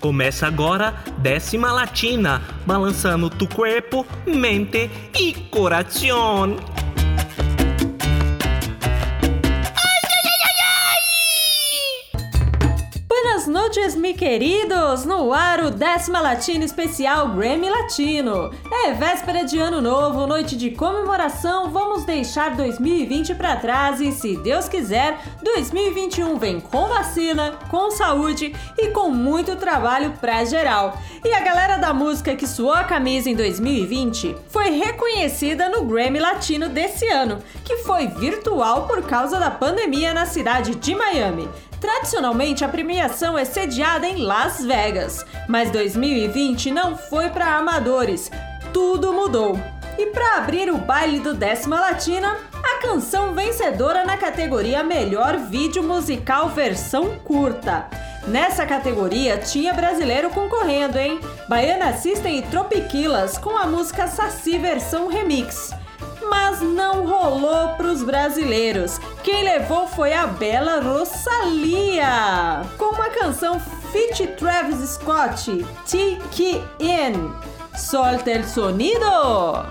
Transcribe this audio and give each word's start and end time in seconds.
Começa 0.00 0.46
agora 0.46 0.94
décima 1.18 1.72
latina, 1.72 2.40
balançando 2.64 3.28
tu 3.28 3.48
corpo, 3.48 4.06
mente 4.26 4.90
e 5.18 5.32
coração. 5.50 6.56
Mi 13.98 14.14
queridos! 14.14 15.04
No 15.04 15.32
ar, 15.32 15.60
o 15.60 15.70
décima 15.70 16.20
Latino 16.20 16.64
especial 16.64 17.30
Grammy 17.30 17.68
Latino. 17.68 18.50
É 18.70 18.92
véspera 18.92 19.44
de 19.44 19.58
ano 19.58 19.80
novo, 19.80 20.26
noite 20.26 20.56
de 20.56 20.70
comemoração, 20.70 21.70
vamos 21.70 22.04
deixar 22.04 22.54
2020 22.54 23.34
para 23.34 23.56
trás 23.56 24.00
e, 24.00 24.12
se 24.12 24.36
Deus 24.36 24.68
quiser, 24.68 25.18
2021 25.42 26.38
vem 26.38 26.60
com 26.60 26.86
vacina, 26.86 27.58
com 27.68 27.90
saúde 27.90 28.54
e 28.78 28.88
com 28.88 29.10
muito 29.10 29.56
trabalho 29.56 30.12
pra 30.20 30.44
geral. 30.44 30.96
E 31.24 31.34
a 31.34 31.40
galera 31.40 31.76
da 31.76 31.92
música 31.92 32.36
que 32.36 32.46
suou 32.46 32.72
a 32.72 32.84
camisa 32.84 33.28
em 33.28 33.34
2020 33.34 34.36
foi 34.48 34.70
reconhecida 34.70 35.68
no 35.68 35.84
Grammy 35.84 36.20
Latino 36.20 36.68
desse 36.68 37.08
ano, 37.08 37.38
que 37.64 37.78
foi 37.78 38.06
virtual 38.06 38.86
por 38.86 39.02
causa 39.02 39.40
da 39.40 39.50
pandemia 39.50 40.14
na 40.14 40.26
cidade 40.26 40.76
de 40.76 40.94
Miami. 40.94 41.48
Tradicionalmente, 41.80 42.64
a 42.64 42.68
premiação 42.68 43.38
é 43.38 43.44
sediada 43.44 44.06
em 44.06 44.16
Las 44.16 44.64
Vegas, 44.64 45.24
mas 45.46 45.70
2020 45.70 46.70
não 46.70 46.96
foi 46.96 47.28
para 47.28 47.56
amadores. 47.56 48.30
Tudo 48.72 49.12
mudou. 49.12 49.58
E 49.96 50.06
para 50.06 50.38
abrir 50.38 50.70
o 50.70 50.78
baile 50.78 51.20
do 51.20 51.34
Décima 51.34 51.80
Latina, 51.80 52.36
a 52.62 52.80
canção 52.80 53.34
vencedora 53.34 54.04
na 54.04 54.16
categoria 54.16 54.82
Melhor 54.82 55.36
Vídeo 55.38 55.82
Musical 55.82 56.48
Versão 56.48 57.18
Curta. 57.18 57.86
Nessa 58.26 58.66
categoria 58.66 59.38
tinha 59.38 59.72
brasileiro 59.72 60.30
concorrendo, 60.30 60.98
hein? 60.98 61.20
Baiana 61.48 61.92
System 61.94 62.38
e 62.38 62.42
Tropiquilas 62.42 63.38
com 63.38 63.56
a 63.56 63.66
música 63.66 64.06
Saci 64.06 64.58
versão 64.58 65.08
remix 65.08 65.72
mas 66.28 66.60
não 66.60 67.06
rolou 67.06 67.70
para 67.76 67.86
os 67.86 68.02
brasileiros. 68.02 68.98
Quem 69.22 69.44
levou 69.44 69.86
foi 69.86 70.12
a 70.12 70.26
bela 70.26 70.80
Rosalia, 70.80 72.62
com 72.76 72.86
uma 72.94 73.10
canção 73.10 73.60
feat 73.92 74.26
Travis 74.36 74.78
Scott, 74.90 75.64
Tiki 75.86 76.62
In. 76.80 77.32
Solta 77.76 78.30
el 78.30 78.44
sonido. 78.44 79.64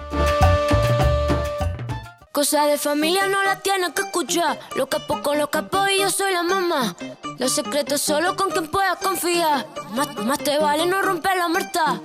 Cosa 2.31 2.68
de 2.68 2.78
familia 2.78 3.28
no 3.28 3.44
la 3.44 3.59
tienes 3.59 3.94
que 3.94 4.03
escuchar. 4.03 4.59
Lo 4.75 4.88
capo 4.88 5.22
con 5.23 5.40
los 5.40 5.50
capos 5.50 5.90
y 5.90 6.02
yo 6.02 6.09
soy 6.12 6.31
la 6.31 6.44
mamá. 6.44 6.95
Los 7.40 7.52
secretos 7.52 8.00
solo 8.02 8.36
con 8.36 8.52
quien 8.52 8.68
puedas 8.68 8.98
confiar. 9.00 9.66
Más, 9.92 10.16
más 10.18 10.38
te 10.38 10.59
vale 10.59 10.86
no 10.86 11.02
romper 11.02 11.36
la 11.36 11.48
muerta. 11.48 12.00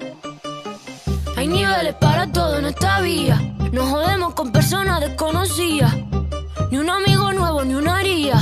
Hay 1.43 1.49
niveles 1.49 1.97
para 1.97 2.31
todo 2.31 2.57
en 2.61 2.67
esta 2.67 3.01
vía. 3.01 3.37
Nos 3.73 3.91
jodemos 3.91 4.33
con 4.35 4.53
personas 4.53 5.01
desconocidas. 5.01 5.93
Ni 6.71 6.79
un 6.79 6.89
amigo 6.89 7.33
nuevo, 7.33 7.65
ni 7.65 7.75
una 7.75 7.97
haría. 7.97 8.37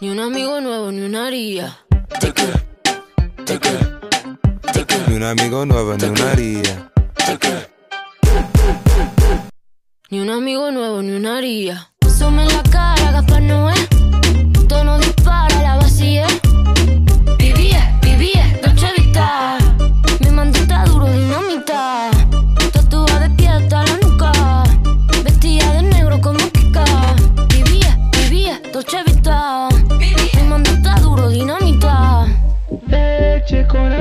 Ni 0.00 0.08
un 0.08 0.20
amigo 0.20 0.58
nuevo, 0.62 0.90
ni 0.90 1.02
una 1.02 1.26
haría. 1.26 1.76
Ni 5.08 5.14
un 5.14 5.24
amigo 5.24 5.66
nuevo, 5.66 5.94
ni 5.94 6.04
una 6.06 6.32
haría. 6.32 6.90
Ni 10.08 10.20
un 10.20 10.30
amigo 10.30 10.70
nuevo, 10.70 11.02
ni 11.02 11.12
una 11.12 11.36
haría. 11.36 11.90
Sume 12.18 12.44
en 12.44 12.48
la 12.48 12.62
cara, 12.62 13.10
Gaspar 13.10 13.42
Noé. 13.42 13.74
Tono 14.66 14.98
dispara, 15.00 15.60
la 15.60 15.76
vacía. 15.76 16.26
Vivía, 17.36 17.98
vivía, 18.00 18.58
Dolce 18.62 18.90
Vita. 18.96 19.58
Mi 20.20 20.30
mandita 20.30 20.75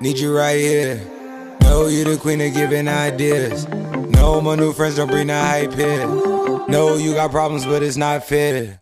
Need 0.00 0.18
you 0.18 0.34
right 0.34 0.56
here. 0.58 0.96
Know 1.60 1.88
you 1.88 2.04
the 2.04 2.16
queen 2.16 2.40
of 2.40 2.54
giving 2.54 2.88
ideas. 2.88 3.68
No, 4.16 4.40
my 4.40 4.56
new 4.56 4.72
friends 4.72 4.96
don't 4.96 5.10
bring 5.10 5.26
the 5.26 5.38
hype 5.38 5.74
here. 5.74 6.06
No, 6.68 6.96
you 6.96 7.12
got 7.12 7.30
problems, 7.30 7.66
but 7.66 7.82
it's 7.82 7.98
not 7.98 8.24
fair. 8.24 8.80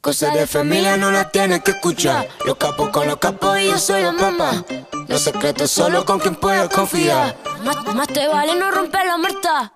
Cosa 0.00 0.30
de 0.30 0.46
familia 0.46 0.96
no 0.96 1.10
la 1.10 1.30
tienes 1.30 1.62
que 1.62 1.72
escuchar. 1.72 2.26
Los 2.46 2.56
capos 2.56 2.88
con 2.88 3.08
los 3.08 3.18
capos 3.18 3.60
y 3.60 3.66
yo 3.66 3.76
soy 3.76 4.02
la 4.02 4.12
mamá. 4.12 4.64
Los 5.06 5.20
secretos 5.20 5.70
solo 5.70 6.06
con 6.06 6.18
quien 6.18 6.34
puedo 6.34 6.70
confiar. 6.70 7.36
Más, 7.62 7.94
más 7.94 8.08
te 8.08 8.26
vale 8.26 8.54
no 8.54 8.70
romper 8.70 9.04
la 9.04 9.18
muerta. 9.18 9.72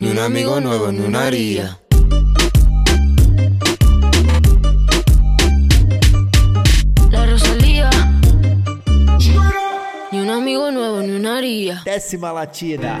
Ni 0.00 0.08
un 0.08 0.18
amigo 0.18 0.58
nuevo, 0.62 0.90
ni 0.90 1.00
una 1.00 1.26
haría. 1.26 1.78
La 7.10 7.26
Rosalía. 7.26 7.90
Ni 10.10 10.20
un 10.20 10.30
amigo 10.30 10.70
nuevo, 10.70 11.02
ni 11.02 11.12
una 11.12 11.36
haría. 11.36 11.82
Décima 11.84 12.32
Latina. 12.32 12.98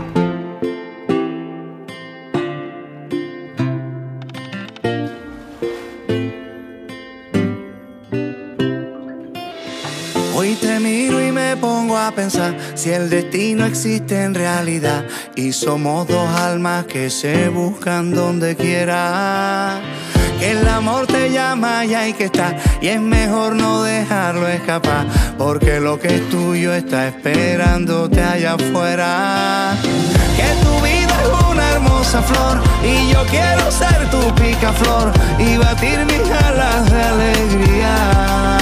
Pensar 12.12 12.56
si 12.74 12.90
el 12.90 13.10
destino 13.10 13.64
existe 13.64 14.22
en 14.22 14.34
realidad 14.34 15.04
y 15.34 15.52
somos 15.52 16.06
dos 16.08 16.28
almas 16.28 16.84
que 16.86 17.10
se 17.10 17.48
buscan 17.48 18.12
donde 18.12 18.56
quiera. 18.56 19.80
Que 20.38 20.52
el 20.52 20.66
amor 20.68 21.06
te 21.06 21.30
llama 21.30 21.84
y 21.84 21.94
hay 21.94 22.12
que 22.14 22.24
estar 22.24 22.56
y 22.80 22.88
es 22.88 23.00
mejor 23.00 23.56
no 23.56 23.82
dejarlo 23.82 24.48
escapar 24.48 25.06
porque 25.36 25.80
lo 25.80 25.98
que 25.98 26.16
es 26.16 26.28
tuyo 26.30 26.72
está 26.72 27.08
esperándote 27.08 28.22
allá 28.22 28.54
afuera. 28.54 29.76
Que 30.36 30.64
tu 30.64 30.74
vida 30.82 31.14
es 31.22 31.50
una 31.50 31.70
hermosa 31.72 32.22
flor 32.22 32.62
y 32.82 33.12
yo 33.12 33.22
quiero 33.26 33.70
ser 33.70 34.10
tu 34.10 34.34
picaflor 34.34 35.12
y 35.38 35.58
batir 35.58 36.06
mis 36.06 36.30
alas 36.30 36.90
de 36.90 37.02
alegría. 37.02 38.59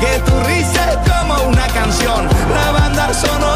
Que 0.00 0.18
tu 0.26 0.38
risa 0.40 1.02
como 1.08 1.48
una 1.48 1.66
canción, 1.68 2.28
la 2.54 2.72
banda 2.72 3.14
sonora 3.14 3.55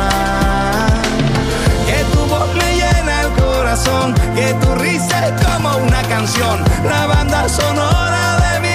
Que 4.35 4.53
tu 4.55 4.75
risa 4.75 5.27
es 5.27 5.45
como 5.45 5.77
una 5.77 6.01
canción, 6.09 6.61
la 6.83 7.07
banda 7.07 7.47
sonora 7.47 8.37
de 8.41 8.59
mi 8.59 8.70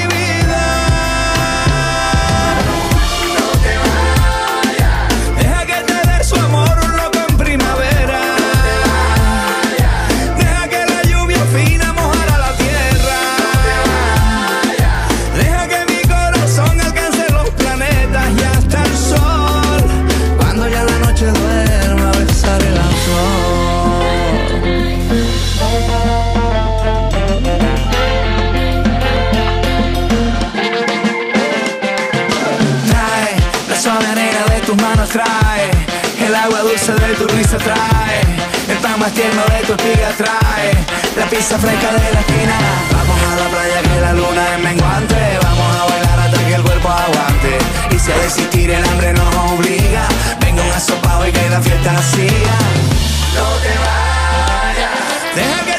de 37.46 37.58
tu 37.58 37.58
risa, 37.58 37.58
trae 37.58 38.20
el 38.69 38.98
más 38.98 39.12
tierno 39.12 39.43
de 39.44 39.66
tu 39.66 39.72
espiga, 39.75 40.10
trae 40.16 40.72
la 41.16 41.26
pizza 41.26 41.58
fresca 41.58 41.93
de 41.93 42.12
la 42.12 42.20
esquina. 42.20 42.58
Vamos 42.93 43.19
a 43.22 43.37
la 43.37 43.48
playa 43.48 43.82
que 43.82 44.00
la 44.00 44.12
luna 44.12 44.54
es 44.54 44.62
menguante, 44.62 45.38
vamos 45.43 45.76
a 45.76 45.84
bailar 45.87 46.19
hasta 46.20 46.44
que 46.44 46.54
el 46.54 46.62
cuerpo 46.62 46.88
aguante. 46.88 47.58
Y 47.90 47.98
si 47.98 48.12
a 48.12 48.16
desistir 48.19 48.70
el 48.70 48.84
hambre 48.84 49.12
nos 49.12 49.34
obliga, 49.52 50.08
venga 50.40 50.62
un 50.62 50.72
asopado 50.72 51.26
y 51.26 51.32
que 51.32 51.50
la 51.50 51.60
fiesta 51.60 52.02
siga. 52.02 52.58
No 53.34 53.46
te 53.62 53.75
vayas, 53.84 55.34
deja 55.34 55.64
que 55.66 55.75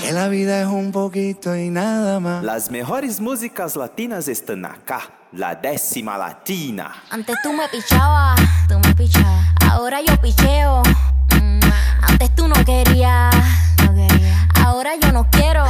Que 0.00 0.10
la 0.12 0.28
vida 0.28 0.62
es 0.62 0.66
un 0.68 0.90
poquito 0.90 1.54
y 1.54 1.68
nada 1.68 2.18
más. 2.18 2.42
Las 2.42 2.70
mejores 2.70 3.20
músicas 3.20 3.76
latinas 3.76 4.26
están 4.26 4.64
acá, 4.64 5.00
la 5.32 5.54
décima 5.54 6.16
latina. 6.16 6.90
Antes 7.10 7.36
tú 7.42 7.52
me 7.52 7.68
pichabas, 7.68 8.40
tú 8.68 8.78
me 8.78 8.94
pichabas. 8.94 9.46
Ahora 9.70 10.00
yo 10.00 10.18
picheo. 10.22 10.82
Mm, 11.38 11.60
Antes 12.08 12.34
tú 12.34 12.48
no 12.48 12.54
querías, 12.64 13.34
no 13.84 13.94
quería. 13.94 14.48
Ahora 14.64 14.92
yo 14.98 15.12
no 15.12 15.28
quiero. 15.30 15.66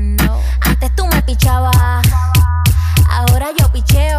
No. 0.00 0.40
Antes 0.62 0.96
tú 0.96 1.06
me 1.06 1.22
pichabas. 1.22 1.76
Ahora 3.08 3.50
yo 3.56 3.70
picheo. 3.70 4.18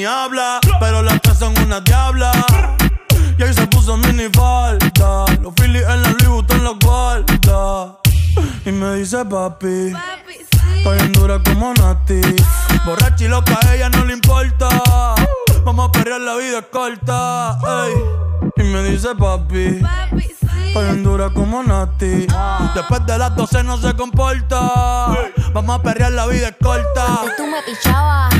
ni 0.00 0.06
habla. 0.06 0.60
Pero 0.80 1.02
las 1.02 1.20
tres 1.20 1.38
son 1.38 1.56
una 1.58 1.80
diabla. 1.80 2.32
Y 3.38 3.42
ahí 3.42 3.52
se 3.52 3.66
puso 3.66 3.96
mini 3.98 4.28
falta. 4.32 5.26
Los 5.42 5.52
Phillies 5.54 5.84
en 5.88 6.02
la 6.02 6.08
Louis 6.10 6.28
Vuitton 6.28 6.64
los 6.64 6.78
guarda. 6.78 7.98
Y 8.64 8.72
me 8.72 8.94
dice 8.96 9.24
papi. 9.24 9.92
Estoy 10.78 10.98
en 11.00 11.12
dura 11.12 11.38
como 11.44 11.74
Nati. 11.74 12.20
Borracha 12.86 13.24
y 13.24 13.28
loca, 13.28 13.58
a 13.62 13.74
ella 13.74 13.90
no 13.90 14.04
le 14.06 14.14
importa. 14.14 14.68
Vamos 15.64 15.88
a 15.88 15.92
perrear, 15.92 16.20
la 16.22 16.36
vida 16.36 16.58
es 16.60 16.66
corta. 16.72 17.58
ey. 17.84 17.94
Y 18.56 18.62
me 18.62 18.82
dice 18.84 19.14
papi. 19.14 19.82
Estoy 20.66 20.88
en 20.88 21.02
dura 21.02 21.28
como 21.28 21.62
Nati. 21.62 22.26
Después 22.74 23.04
de 23.04 23.18
las 23.18 23.36
12 23.36 23.64
no 23.64 23.76
se 23.76 23.94
comporta. 23.94 25.10
Vamos 25.52 25.78
a 25.78 25.82
perrear, 25.82 26.12
la 26.12 26.26
vida 26.26 26.48
es 26.48 26.56
corta. 26.62 27.20
Antes 27.20 27.36
tú 27.36 27.46
me 27.46 27.60
pichabas, 27.62 28.32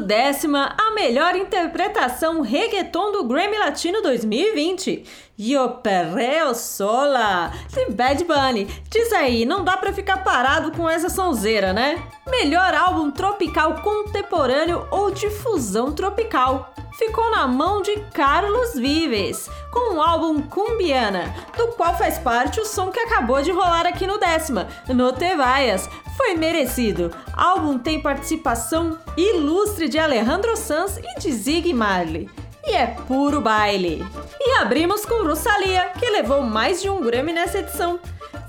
primeiro 0.00 0.02
bloco 0.02 0.02
do 0.02 0.02
décima, 0.02 0.74
a 0.78 0.90
melhor 0.92 1.36
interpretação 1.36 2.40
reggaeton 2.40 3.12
do 3.12 3.24
Grammy 3.24 3.58
Latino 3.58 4.02
2020. 4.02 5.04
Yo 5.38 5.68
Perreo 5.82 6.54
Sola, 6.54 7.52
de 7.72 7.90
Bad 7.92 8.24
Bunny. 8.24 8.66
Diz 8.90 9.12
aí, 9.12 9.44
não 9.44 9.64
dá 9.64 9.76
pra 9.76 9.92
ficar 9.92 10.18
parado 10.18 10.72
com 10.72 10.88
essa 10.88 11.08
sonzeira, 11.08 11.72
né? 11.72 12.02
Melhor 12.28 12.74
álbum 12.74 13.10
tropical 13.10 13.76
contemporâneo 13.82 14.86
ou 14.90 15.10
difusão 15.10 15.92
tropical. 15.92 16.74
Ficou 17.00 17.30
na 17.30 17.48
mão 17.48 17.80
de 17.80 17.96
Carlos 18.12 18.74
Vives, 18.74 19.48
com 19.70 19.94
o 19.94 20.02
álbum 20.02 20.42
Cumbiana, 20.42 21.34
do 21.56 21.68
qual 21.68 21.96
faz 21.96 22.18
parte 22.18 22.60
o 22.60 22.66
som 22.66 22.90
que 22.90 23.00
acabou 23.00 23.40
de 23.40 23.50
rolar 23.50 23.86
aqui 23.86 24.06
no 24.06 24.18
décima, 24.18 24.68
No 24.86 25.10
Te 25.10 25.34
Vayas. 25.34 25.88
Foi 26.14 26.34
merecido. 26.34 27.10
Álbum 27.32 27.78
tem 27.78 28.02
participação 28.02 28.98
ilustre 29.16 29.88
de 29.88 29.98
Alejandro 29.98 30.54
Sanz 30.58 30.98
e 30.98 31.18
de 31.18 31.32
Zig 31.32 31.72
Marley 31.72 32.28
e 32.66 32.72
é 32.72 32.86
puro 32.86 33.40
baile. 33.40 34.04
E 34.38 34.58
abrimos 34.58 35.06
com 35.06 35.24
Rosalia, 35.24 35.92
que 35.98 36.08
levou 36.10 36.42
mais 36.42 36.82
de 36.82 36.90
um 36.90 37.00
Grammy 37.00 37.32
nessa 37.32 37.60
edição. 37.60 37.98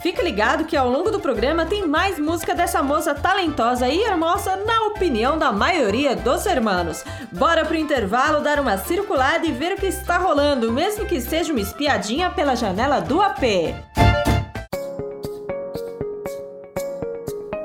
Fique 0.01 0.21
ligado 0.21 0.65
que 0.65 0.75
ao 0.75 0.89
longo 0.89 1.11
do 1.11 1.19
programa 1.19 1.65
tem 1.65 1.87
mais 1.87 2.17
música 2.17 2.55
dessa 2.55 2.81
moça 2.81 3.13
talentosa 3.13 3.87
e 3.87 4.01
hermosa, 4.01 4.55
na 4.55 4.85
opinião 4.85 5.37
da 5.37 5.51
maioria 5.51 6.15
dos 6.15 6.45
hermanos. 6.45 7.03
Bora 7.31 7.65
pro 7.65 7.75
intervalo 7.75 8.41
dar 8.41 8.59
uma 8.59 8.77
circulada 8.77 9.45
e 9.45 9.51
ver 9.51 9.73
o 9.73 9.77
que 9.77 9.85
está 9.85 10.17
rolando, 10.17 10.71
mesmo 10.71 11.05
que 11.05 11.21
seja 11.21 11.51
uma 11.51 11.61
espiadinha 11.61 12.29
pela 12.31 12.55
janela 12.55 12.99
do 12.99 13.21
AP. 13.21 13.43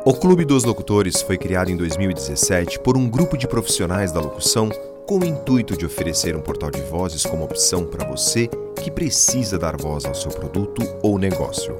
O 0.04 0.14
Clube 0.14 0.44
dos 0.44 0.62
Locutores 0.62 1.20
foi 1.20 1.36
criado 1.36 1.70
em 1.70 1.76
2017 1.76 2.78
por 2.80 2.96
um 2.96 3.08
grupo 3.08 3.36
de 3.36 3.48
profissionais 3.48 4.12
da 4.12 4.20
locução 4.20 4.70
com 5.06 5.18
o 5.18 5.24
intuito 5.24 5.76
de 5.76 5.86
oferecer 5.86 6.34
um 6.34 6.40
portal 6.40 6.70
de 6.70 6.80
vozes 6.82 7.24
como 7.24 7.44
opção 7.44 7.84
para 7.84 8.04
você 8.06 8.48
que 8.82 8.90
precisa 8.90 9.56
dar 9.56 9.76
voz 9.76 10.04
ao 10.04 10.14
seu 10.14 10.32
produto 10.32 10.82
ou 11.02 11.16
negócio. 11.16 11.78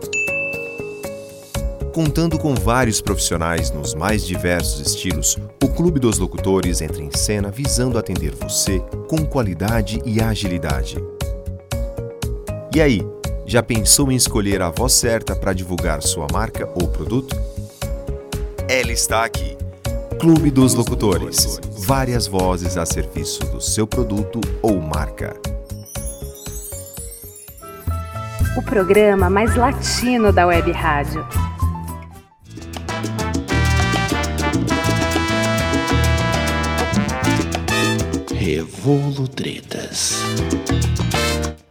Contando 1.93 2.39
com 2.39 2.55
vários 2.55 3.01
profissionais 3.01 3.71
nos 3.71 3.95
mais 3.95 4.25
diversos 4.25 4.87
estilos, 4.87 5.39
o 5.65 5.69
Clube 5.69 5.99
dos 5.99 6.19
Locutores 6.19 6.81
entra 6.81 7.03
em 7.03 7.11
cena 7.11 7.51
visando 7.51 7.99
atender 7.99 8.35
você 8.35 8.81
com 9.09 9.25
qualidade 9.27 10.01
e 10.05 10.21
agilidade. 10.21 10.97
E 12.75 12.81
aí, 12.81 13.01
já 13.47 13.63
pensou 13.63 14.13
em 14.13 14.17
escolher 14.17 14.61
a 14.61 14.71
voz 14.71 14.93
certa 14.93 15.35
para 15.35 15.53
divulgar 15.53 16.03
sua 16.03 16.27
marca 16.31 16.69
ou 16.75 16.87
produto? 16.89 17.35
Ela 18.69 18.93
está 18.93 19.25
aqui. 19.25 19.57
Clube 20.19 20.51
dos 20.51 20.73
Locutores. 20.73 21.61
Várias 21.87 22.27
vozes 22.27 22.79
a 22.79 22.87
serviço 22.87 23.41
do 23.53 23.61
seu 23.61 23.87
produto 23.87 24.41
ou 24.63 24.81
marca. 24.81 25.39
O 28.57 28.63
programa 28.63 29.29
mais 29.29 29.55
latino 29.55 30.33
da 30.33 30.47
Web 30.47 30.73
Rádio. 30.73 31.27
Revolo 38.35 39.29
Tretas. 39.29 40.23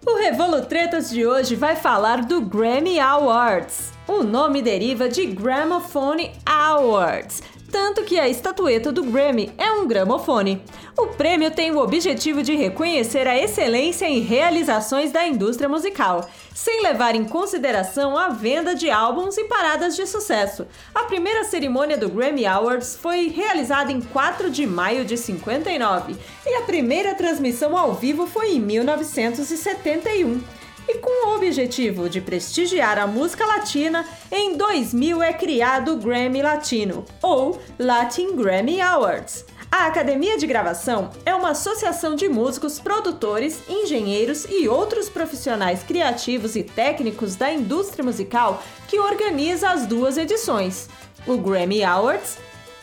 O 0.06 0.18
Revolo 0.18 0.62
Tretas 0.62 1.10
de 1.10 1.26
hoje 1.26 1.56
vai 1.56 1.76
falar 1.76 2.24
do 2.24 2.42
Grammy 2.42 3.00
Awards. 3.00 3.92
O 4.08 4.22
nome 4.22 4.62
deriva 4.62 5.10
de 5.10 5.26
Gramophone 5.26 6.32
Awards, 6.46 7.42
tanto 7.76 8.06
que 8.06 8.18
a 8.18 8.30
estatueta 8.30 8.90
do 8.90 9.04
Grammy 9.04 9.52
é 9.58 9.70
um 9.70 9.86
gramofone. 9.86 10.64
O 10.98 11.08
prêmio 11.08 11.52
tem 11.52 11.74
o 11.74 11.80
objetivo 11.80 12.42
de 12.42 12.56
reconhecer 12.56 13.28
a 13.28 13.38
excelência 13.38 14.06
em 14.06 14.22
realizações 14.22 15.12
da 15.12 15.28
indústria 15.28 15.68
musical, 15.68 16.26
sem 16.54 16.82
levar 16.82 17.16
em 17.16 17.26
consideração 17.26 18.18
a 18.18 18.30
venda 18.30 18.74
de 18.74 18.90
álbuns 18.90 19.38
e 19.38 19.44
paradas 19.44 19.94
de 19.94 20.08
sucesso. 20.08 20.66
A 20.94 21.04
primeira 21.04 21.44
cerimônia 21.44 21.98
do 21.98 22.08
Grammy 22.08 22.46
Awards 22.46 22.96
foi 22.96 23.28
realizada 23.28 23.92
em 23.92 24.00
4 24.00 24.50
de 24.50 24.66
maio 24.66 25.04
de 25.04 25.18
59 25.18 26.16
e 26.46 26.56
a 26.56 26.62
primeira 26.62 27.14
transmissão 27.14 27.78
ao 27.78 27.94
vivo 27.94 28.26
foi 28.26 28.54
em 28.54 28.62
1971. 28.62 30.55
E 30.88 31.00
com 31.00 31.28
o 31.28 31.36
objetivo 31.36 32.08
de 32.08 32.22
prestigiar 32.22 33.00
a 33.00 33.08
música 33.08 33.46
latina, 33.46 34.06
em 34.32 34.56
2000 34.56 35.24
é 35.24 35.34
criado 35.34 35.94
o 35.94 35.98
Grammy 35.98 36.42
Latino, 36.42 37.04
ou 37.22 37.60
Latin 37.80 38.36
Grammy 38.36 38.80
Awards. 38.80 39.46
A 39.72 39.88
Academia 39.88 40.38
de 40.38 40.48
Gravação 40.48 41.10
é 41.26 41.34
uma 41.36 41.50
associação 41.50 42.16
de 42.16 42.30
músicos, 42.30 42.80
produtores, 42.80 43.60
engenheiros 43.68 44.46
e 44.46 44.70
outros 44.70 45.10
profissionais 45.10 45.84
criativos 45.84 46.56
e 46.56 46.64
técnicos 46.64 47.36
da 47.36 47.52
indústria 47.52 48.04
musical 48.04 48.64
que 48.88 49.00
organiza 49.00 49.70
as 49.70 49.86
duas 49.86 50.18
edições, 50.18 50.88
o 51.28 51.36
Grammy 51.36 51.84
Awards 51.84 52.38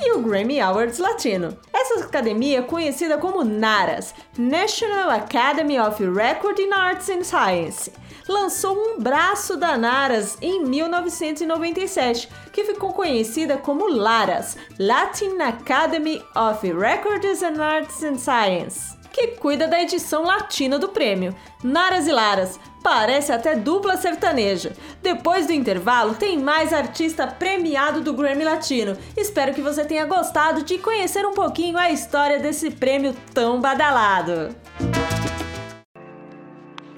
e 0.05 0.13
o 0.13 0.21
Grammy 0.21 0.61
Awards 0.61 0.99
Latino. 0.99 1.57
Essa 1.73 2.01
academia 2.01 2.59
é 2.59 2.63
conhecida 2.63 3.17
como 3.19 3.45
NARAS, 3.45 4.15
National 4.37 5.11
Academy 5.11 5.79
of 5.79 6.05
Recording 6.05 6.73
Arts 6.73 7.09
and 7.09 7.23
Science, 7.23 7.93
lançou 8.29 8.77
um 8.77 8.99
braço 8.99 9.57
da 9.57 9.77
Naras 9.77 10.37
em 10.41 10.65
1997, 10.65 12.29
que 12.53 12.65
ficou 12.65 12.93
conhecida 12.93 13.57
como 13.57 13.89
LARAS, 13.89 14.57
Latin 14.79 15.41
Academy 15.41 16.23
of 16.35 16.73
Records 16.73 17.43
and 17.43 17.63
Arts 17.63 18.03
and 18.03 18.19
Science, 18.19 19.02
que 19.13 19.29
cuida 19.29 19.69
da 19.69 19.81
edição 19.81 20.25
latina 20.25 20.79
do 20.79 20.89
prêmio. 20.89 21.35
Naras 21.63 22.07
e 22.07 22.13
Laras, 22.13 22.59
Parece 22.83 23.31
até 23.31 23.55
dupla 23.55 23.97
sertaneja. 23.97 24.73
Depois 25.01 25.47
do 25.47 25.53
intervalo, 25.53 26.15
tem 26.15 26.39
mais 26.39 26.73
artista 26.73 27.27
premiado 27.27 28.01
do 28.01 28.13
Grammy 28.13 28.43
Latino. 28.43 28.97
Espero 29.17 29.55
que 29.55 29.63
você 29.63 29.85
tenha 29.85 30.05
gostado 30.05 30.65
de 30.65 30.79
conhecer 30.79 31.25
um 31.25 31.33
pouquinho 31.33 31.79
a 31.79 31.91
história 31.91 32.41
desse 32.41 32.71
prêmio 32.71 33.15
tão 33.33 33.61
badalado. 33.61 34.55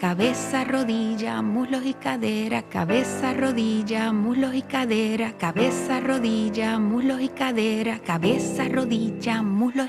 Cabeza, 0.00 0.64
rodilla, 0.64 1.42
muslos 1.42 1.84
y 1.84 1.94
cadera, 1.94 2.62
cabeza, 2.62 3.32
rodilla, 3.32 4.12
muslos 4.12 4.54
y 4.54 4.62
cadera, 4.62 5.32
cabeza, 5.32 6.00
rodilla, 6.00 6.78
muslos 6.78 7.20
y 7.20 7.28
cadera, 7.28 7.98
cabeza, 8.00 8.64
rodilla, 8.68 9.42
muslos 9.42 9.88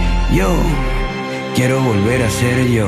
Yo 0.33 0.47
quiero 1.55 1.81
volver 1.81 2.23
a 2.23 2.29
ser 2.29 2.65
yo. 2.69 2.87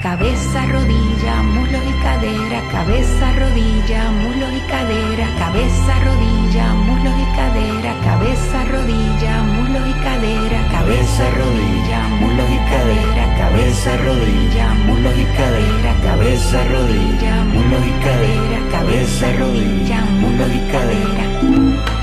Cabeza, 0.00 0.64
rodilla, 0.66 1.42
muslos 1.42 1.82
y 1.84 2.02
cadera, 2.02 2.62
cabeza, 2.70 3.32
rodilla, 3.32 4.10
muslos 4.12 4.52
y 4.52 4.60
cadera, 4.70 5.26
cabeza, 5.38 5.98
rodilla, 6.04 6.72
muslos 6.74 7.14
y 7.18 7.36
cadera, 7.36 7.94
cabeza, 8.04 8.64
rodilla, 8.64 9.42
muslos 9.42 9.88
y 9.88 9.94
cadera, 10.04 10.68
cabeza, 10.70 11.30
rodilla, 11.30 12.02
muslos 12.20 12.50
y 12.50 12.54
cadera, 12.70 13.36
cabeza, 13.38 13.96
rodilla, 13.96 14.74
muslos 14.86 15.18
y 15.18 15.24
cadera, 15.36 15.94
cabeza, 16.02 16.64
rodilla, 16.64 17.44
muslos 17.44 17.86
y 17.86 17.92
cadera, 18.04 18.58
cabeza, 18.70 19.32
rodilla, 19.32 20.00
muslos 20.20 20.50
y 20.54 20.60
cadera. 20.70 21.24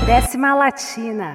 Décima 0.06 0.54
Latina. 0.54 1.34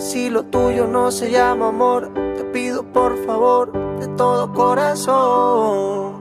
Si 0.00 0.30
lo 0.30 0.44
tuyo 0.44 0.86
no 0.86 1.12
se 1.12 1.30
llama 1.30 1.68
amor, 1.68 2.10
te 2.34 2.42
pido 2.44 2.90
por 2.90 3.22
favor 3.26 3.70
de 4.00 4.08
todo 4.16 4.50
corazón. 4.54 6.18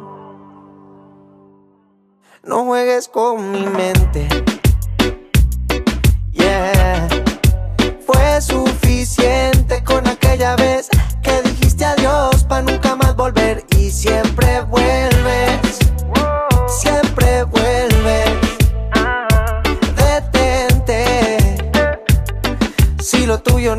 No 2.44 2.66
juegues 2.66 3.08
con 3.08 3.52
mi 3.52 3.66
mente. 3.66 4.28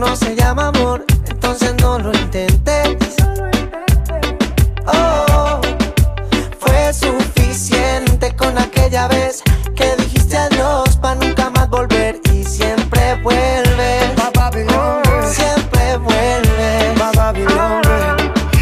No 0.00 0.16
se 0.16 0.34
llama 0.34 0.68
amor, 0.68 1.04
entonces 1.28 1.74
no 1.82 1.98
lo 1.98 2.10
intentes. 2.14 3.16
Oh, 4.86 5.60
fue 6.58 6.92
suficiente 6.94 8.34
con 8.34 8.56
aquella 8.56 9.08
vez 9.08 9.42
que 9.76 9.94
dijiste 9.96 10.38
adiós 10.38 10.96
para 10.96 11.16
nunca 11.16 11.50
más 11.50 11.68
volver 11.68 12.18
y 12.32 12.44
siempre 12.44 13.20
vuelve. 13.22 14.00
Siempre 15.30 15.98
vuelve. 15.98 16.94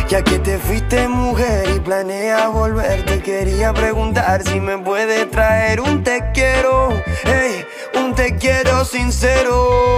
Ya 0.08 0.24
que 0.24 0.40
te 0.40 0.58
fuiste 0.58 1.06
mujer 1.06 1.68
y 1.76 1.78
planeas 1.78 2.52
volver, 2.52 3.04
te 3.04 3.22
quería 3.22 3.72
preguntar 3.72 4.42
si 4.42 4.58
me 4.58 4.76
puede 4.78 5.26
traer 5.26 5.80
un 5.80 6.02
te 6.02 6.32
quiero, 6.34 6.88
ey, 7.24 7.64
un 7.94 8.14
te 8.14 8.36
quiero 8.36 8.84
sincero. 8.84 9.97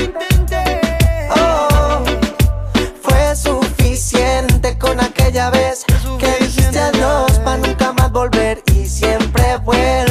Oh, 1.35 2.03
fue 3.01 3.35
suficiente 3.35 4.77
con 4.77 4.99
aquella 4.99 5.49
vez 5.49 5.85
que 6.19 6.43
dijiste 6.43 6.79
adiós 6.79 7.39
para 7.39 7.57
nunca 7.57 7.93
más 7.93 8.11
volver 8.11 8.61
y 8.73 8.85
siempre 8.85 9.57
vuelves. 9.57 10.10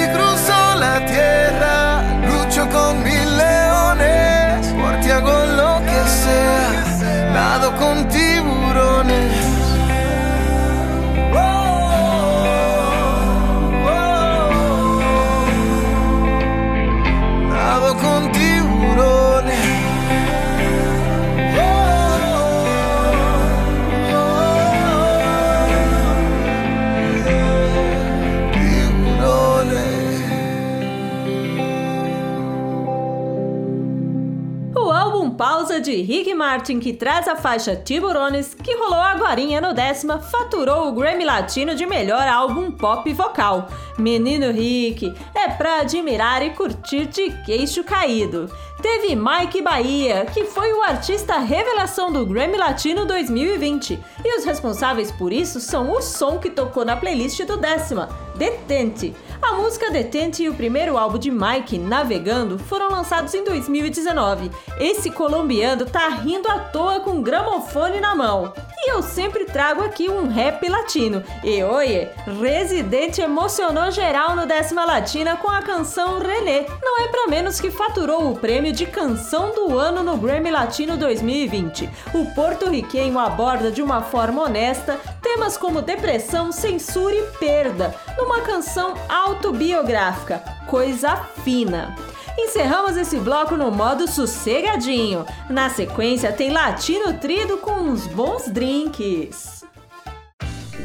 de 35.91 36.01
Rick 36.03 36.33
Martin, 36.33 36.79
que 36.79 36.93
traz 36.93 37.27
a 37.27 37.35
faixa 37.35 37.75
Tiburones, 37.75 38.53
que 38.53 38.73
rolou 38.77 39.01
agorinha 39.01 39.59
no 39.59 39.73
décima, 39.73 40.19
faturou 40.19 40.87
o 40.87 40.93
Grammy 40.93 41.25
Latino 41.25 41.75
de 41.75 41.85
melhor 41.85 42.25
álbum 42.29 42.71
pop 42.71 43.11
vocal. 43.11 43.67
Menino 43.97 44.51
Rick, 44.51 45.13
é 45.35 45.49
pra 45.49 45.81
admirar 45.81 46.41
e 46.43 46.51
curtir 46.51 47.07
de 47.07 47.29
queixo 47.43 47.83
caído. 47.83 48.49
Teve 48.81 49.17
Mike 49.17 49.61
Bahia, 49.61 50.25
que 50.33 50.45
foi 50.45 50.71
o 50.71 50.81
artista 50.81 51.37
revelação 51.39 52.09
do 52.09 52.25
Grammy 52.25 52.55
Latino 52.55 53.05
2020, 53.05 53.99
e 54.23 54.39
os 54.39 54.45
responsáveis 54.45 55.11
por 55.11 55.33
isso 55.33 55.59
são 55.59 55.91
o 55.91 56.01
som 56.01 56.39
que 56.39 56.49
tocou 56.49 56.85
na 56.85 56.95
playlist 56.95 57.43
do 57.43 57.57
décima, 57.57 58.07
Detente. 58.35 59.13
A 59.41 59.53
música 59.53 59.89
Detente 59.89 60.43
e 60.43 60.49
o 60.49 60.53
primeiro 60.53 60.97
álbum 60.97 61.17
de 61.17 61.31
Mike, 61.31 61.77
Navegando, 61.77 62.59
foram 62.59 62.89
lançados 62.89 63.33
em 63.33 63.43
2019. 63.43 64.51
Esse 64.79 65.09
colombiano 65.09 65.85
tá 65.85 66.07
rindo 66.09 66.49
à 66.49 66.59
toa 66.59 66.99
com 66.99 67.11
um 67.11 67.23
gramofone 67.23 67.99
na 67.99 68.13
mão. 68.15 68.53
E 68.83 68.91
eu 68.91 69.03
sempre 69.03 69.45
trago 69.45 69.83
aqui 69.83 70.09
um 70.09 70.27
rap 70.27 70.67
latino. 70.67 71.23
E 71.43 71.63
oie, 71.63 72.09
Residente 72.41 73.21
emocionou 73.21 73.91
geral 73.91 74.35
no 74.35 74.45
Décima 74.45 74.85
Latina 74.85 75.37
com 75.37 75.49
a 75.49 75.61
canção 75.61 76.19
René. 76.19 76.65
Não 76.81 77.01
é 77.01 77.07
pra 77.07 77.27
menos 77.27 77.59
que 77.59 77.69
faturou 77.69 78.31
o 78.31 78.37
prêmio 78.37 78.73
de 78.73 78.85
Canção 78.85 79.53
do 79.53 79.77
Ano 79.77 80.03
no 80.03 80.17
Grammy 80.17 80.49
Latino 80.49 80.97
2020. 80.97 81.89
O 82.13 82.25
porto-riquenho 82.33 83.19
aborda 83.19 83.71
de 83.71 83.81
uma 83.81 84.01
forma 84.01 84.41
honesta 84.41 84.99
temas 85.21 85.57
como 85.57 85.81
depressão, 85.81 86.51
censura 86.51 87.15
e 87.15 87.23
perda, 87.37 87.95
numa 88.17 88.41
canção 88.41 88.95
autobiográfica, 89.31 90.39
Coisa 90.67 91.15
Fina. 91.43 91.95
Encerramos 92.37 92.97
esse 92.97 93.17
bloco 93.17 93.55
no 93.55 93.71
modo 93.71 94.09
sossegadinho. 94.09 95.25
Na 95.49 95.69
sequência 95.69 96.31
tem 96.31 96.51
Latino 96.51 97.13
Trido 97.13 97.57
com 97.57 97.79
uns 97.81 98.07
bons 98.07 98.47
drinks. 98.49 99.63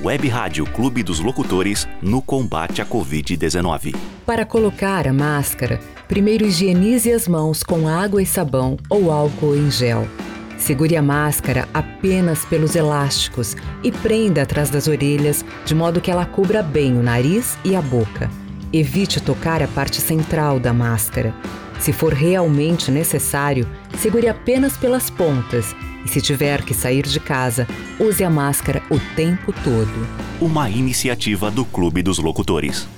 Web 0.02 0.28
Rádio 0.28 0.64
Clube 0.66 1.02
dos 1.02 1.18
Locutores 1.18 1.88
no 2.00 2.22
combate 2.22 2.80
à 2.80 2.86
Covid-19. 2.86 3.96
Para 4.24 4.44
colocar 4.44 5.08
a 5.08 5.12
máscara, 5.12 5.80
primeiro 6.06 6.44
higienize 6.44 7.12
as 7.12 7.26
mãos 7.26 7.62
com 7.62 7.88
água 7.88 8.22
e 8.22 8.26
sabão 8.26 8.76
ou 8.88 9.10
álcool 9.10 9.56
em 9.56 9.70
gel. 9.70 10.06
Segure 10.58 10.96
a 10.96 11.02
máscara 11.02 11.68
apenas 11.72 12.44
pelos 12.44 12.74
elásticos 12.74 13.56
e 13.82 13.92
prenda 13.92 14.42
atrás 14.42 14.70
das 14.70 14.88
orelhas 14.88 15.44
de 15.64 15.74
modo 15.74 16.00
que 16.00 16.10
ela 16.10 16.24
cubra 16.24 16.62
bem 16.62 16.98
o 16.98 17.02
nariz 17.02 17.58
e 17.64 17.76
a 17.76 17.82
boca. 17.82 18.30
Evite 18.72 19.20
tocar 19.20 19.62
a 19.62 19.68
parte 19.68 20.00
central 20.00 20.58
da 20.58 20.72
máscara. 20.72 21.34
Se 21.78 21.92
for 21.92 22.12
realmente 22.12 22.90
necessário, 22.90 23.68
segure 23.98 24.28
apenas 24.28 24.76
pelas 24.76 25.10
pontas 25.10 25.74
e, 26.04 26.08
se 26.08 26.20
tiver 26.20 26.62
que 26.62 26.74
sair 26.74 27.06
de 27.06 27.20
casa, 27.20 27.66
use 28.00 28.24
a 28.24 28.30
máscara 28.30 28.82
o 28.90 28.98
tempo 29.14 29.52
todo. 29.62 30.08
Uma 30.40 30.70
iniciativa 30.70 31.50
do 31.50 31.64
Clube 31.64 32.02
dos 32.02 32.18
Locutores. 32.18 32.88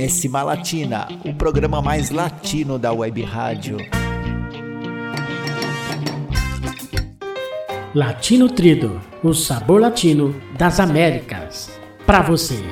Décima 0.00 0.44
Latina, 0.44 1.08
o 1.24 1.34
programa 1.34 1.82
mais 1.82 2.10
latino 2.10 2.78
da 2.78 2.92
web 2.92 3.20
rádio. 3.24 3.78
Latino 7.92 8.48
Trido, 8.48 9.00
o 9.24 9.34
sabor 9.34 9.80
latino 9.80 10.40
das 10.56 10.78
Américas. 10.78 11.76
Pra 12.06 12.22
você. 12.22 12.62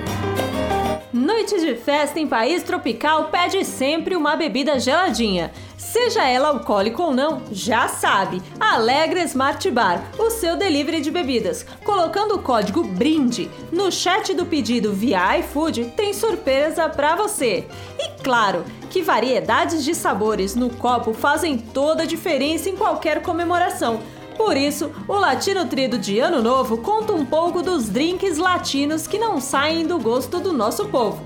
Noite 1.13 1.59
de 1.59 1.75
festa 1.75 2.21
em 2.21 2.29
país 2.29 2.63
tropical 2.63 3.25
pede 3.25 3.65
sempre 3.65 4.15
uma 4.15 4.37
bebida 4.37 4.79
geladinha. 4.79 5.51
Seja 5.99 6.29
ela 6.29 6.49
alcoólica 6.49 7.03
ou 7.03 7.11
não, 7.11 7.41
já 7.51 7.89
sabe. 7.89 8.43
Alegre 8.61 9.23
Smart 9.23 9.71
Bar, 9.71 10.05
o 10.19 10.29
seu 10.29 10.55
delivery 10.55 11.01
de 11.01 11.11
bebidas. 11.11 11.65
Colocando 11.83 12.35
o 12.35 12.43
código 12.43 12.85
BRINDE 12.85 13.51
no 13.73 13.91
chat 13.91 14.35
do 14.35 14.45
pedido 14.45 14.93
via 14.93 15.39
iFood, 15.39 15.95
tem 15.97 16.13
surpresa 16.13 16.87
pra 16.87 17.17
você. 17.17 17.67
E 17.99 18.11
claro, 18.23 18.63
que 18.91 19.01
variedades 19.01 19.83
de 19.83 19.95
sabores 19.95 20.55
no 20.55 20.69
copo 20.69 21.15
fazem 21.15 21.57
toda 21.57 22.03
a 22.03 22.07
diferença 22.07 22.69
em 22.69 22.77
qualquer 22.77 23.23
comemoração. 23.23 23.99
Por 24.37 24.55
isso, 24.55 24.93
o 25.09 25.15
Latino 25.15 25.65
Trido 25.65 25.97
de 25.97 26.19
Ano 26.19 26.43
Novo 26.43 26.77
conta 26.77 27.15
um 27.15 27.25
pouco 27.25 27.63
dos 27.63 27.89
drinks 27.89 28.37
latinos 28.37 29.07
que 29.07 29.19
não 29.19 29.41
saem 29.41 29.87
do 29.87 29.99
gosto 29.99 30.41
do 30.41 30.53
nosso 30.53 30.85
povo. 30.89 31.25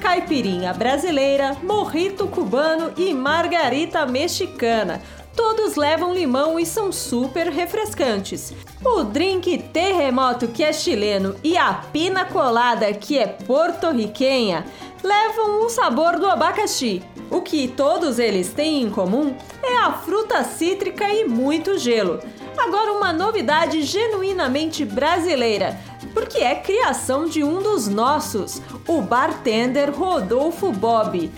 Caipirinha 0.00 0.72
brasileira, 0.72 1.56
morrito 1.62 2.28
cubano 2.28 2.92
e 2.96 3.14
margarita 3.14 4.04
mexicana. 4.06 5.00
Todos 5.34 5.74
levam 5.76 6.14
limão 6.14 6.58
e 6.58 6.64
são 6.64 6.90
super 6.92 7.48
refrescantes. 7.48 8.52
O 8.84 9.02
drink 9.02 9.58
terremoto, 9.72 10.48
que 10.48 10.62
é 10.62 10.72
chileno, 10.72 11.36
e 11.42 11.56
a 11.56 11.74
pina 11.92 12.24
colada, 12.24 12.92
que 12.92 13.18
é 13.18 13.26
porto-riquenha, 13.26 14.64
levam 15.02 15.64
o 15.64 15.68
sabor 15.68 16.18
do 16.18 16.26
abacaxi. 16.26 17.02
O 17.30 17.40
que 17.42 17.68
todos 17.68 18.18
eles 18.18 18.52
têm 18.52 18.82
em 18.82 18.90
comum 18.90 19.34
é 19.62 19.76
a 19.78 19.92
fruta 19.92 20.42
cítrica 20.44 21.08
e 21.12 21.24
muito 21.24 21.78
gelo. 21.78 22.20
Agora, 22.56 22.92
uma 22.92 23.12
novidade 23.12 23.82
genuinamente 23.82 24.84
brasileira, 24.84 25.78
porque 26.16 26.38
é 26.38 26.54
criação 26.54 27.26
de 27.26 27.44
um 27.44 27.60
dos 27.62 27.88
nossos, 27.88 28.62
o 28.88 29.02
bartender 29.02 29.94
Rodolfo 29.94 30.72
Bob. 30.72 31.30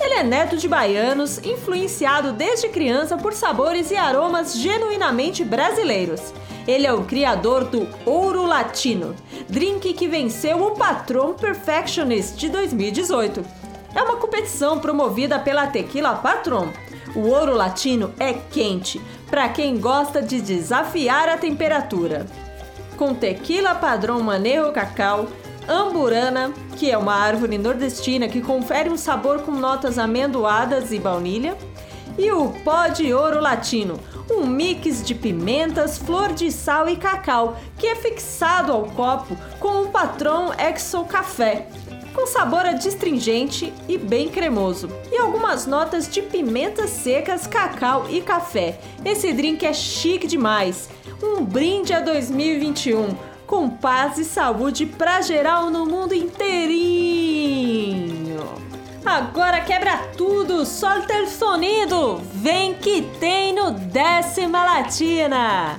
Ele 0.00 0.14
é 0.14 0.22
neto 0.22 0.56
de 0.56 0.66
baianos, 0.66 1.36
influenciado 1.44 2.32
desde 2.32 2.70
criança 2.70 3.18
por 3.18 3.34
sabores 3.34 3.90
e 3.90 3.94
aromas 3.94 4.56
genuinamente 4.56 5.44
brasileiros. 5.44 6.32
Ele 6.66 6.86
é 6.86 6.92
o 6.94 7.04
criador 7.04 7.64
do 7.64 7.86
Ouro 8.06 8.46
Latino, 8.46 9.14
drink 9.50 9.92
que 9.92 10.08
venceu 10.08 10.62
o 10.62 10.70
Patron 10.70 11.34
Perfectionist 11.34 12.34
de 12.38 12.48
2018. 12.48 13.44
É 13.94 14.02
uma 14.02 14.16
competição 14.16 14.78
promovida 14.78 15.38
pela 15.38 15.66
Tequila 15.66 16.14
Patron. 16.14 16.68
O 17.14 17.28
ouro 17.28 17.54
latino 17.54 18.14
é 18.18 18.32
quente, 18.32 18.98
para 19.28 19.50
quem 19.50 19.78
gosta 19.78 20.22
de 20.22 20.40
desafiar 20.40 21.28
a 21.28 21.36
temperatura. 21.36 22.26
Com 22.96 23.14
tequila 23.14 23.74
padrão 23.74 24.20
manejo 24.20 24.72
cacau, 24.72 25.28
amburana, 25.68 26.52
que 26.76 26.90
é 26.90 26.98
uma 26.98 27.14
árvore 27.14 27.58
nordestina 27.58 28.28
que 28.28 28.40
confere 28.40 28.90
um 28.90 28.96
sabor 28.96 29.42
com 29.42 29.52
notas 29.52 29.98
amendoadas 29.98 30.92
e 30.92 30.98
baunilha, 30.98 31.56
e 32.18 32.30
o 32.30 32.50
pó 32.64 32.88
de 32.88 33.12
ouro 33.14 33.40
latino, 33.40 33.98
um 34.30 34.46
mix 34.46 35.02
de 35.02 35.14
pimentas, 35.14 35.98
flor 35.98 36.32
de 36.32 36.50
sal 36.52 36.88
e 36.88 36.96
cacau, 36.96 37.56
que 37.78 37.86
é 37.86 37.96
fixado 37.96 38.72
ao 38.72 38.84
copo 38.84 39.36
com 39.58 39.82
o 39.82 39.88
patrão 39.88 40.52
Exo 40.58 41.04
Café, 41.04 41.68
com 42.14 42.26
sabor 42.26 42.66
adstringente 42.66 43.72
e 43.88 43.96
bem 43.96 44.28
cremoso, 44.28 44.88
e 45.10 45.16
algumas 45.16 45.66
notas 45.66 46.08
de 46.08 46.22
pimentas 46.22 46.90
secas, 46.90 47.46
cacau 47.46 48.06
e 48.08 48.20
café. 48.20 48.78
Esse 49.04 49.32
drink 49.32 49.64
é 49.64 49.72
chique 49.72 50.26
demais. 50.26 50.88
Um 51.22 51.44
brinde 51.44 51.92
a 51.92 52.00
2021 52.00 53.32
com 53.46 53.68
paz 53.68 54.16
e 54.18 54.24
saúde 54.24 54.86
pra 54.86 55.20
geral 55.20 55.68
no 55.68 55.84
mundo 55.84 56.14
inteirinho. 56.14 57.52
Agora 59.04 59.60
quebra 59.60 59.98
tudo, 60.16 60.64
solta 60.64 61.22
o 61.22 61.26
sonido, 61.26 62.22
vem 62.32 62.72
que 62.74 63.02
tem 63.20 63.52
no 63.52 63.72
Décima 63.72 64.64
Latina. 64.64 65.78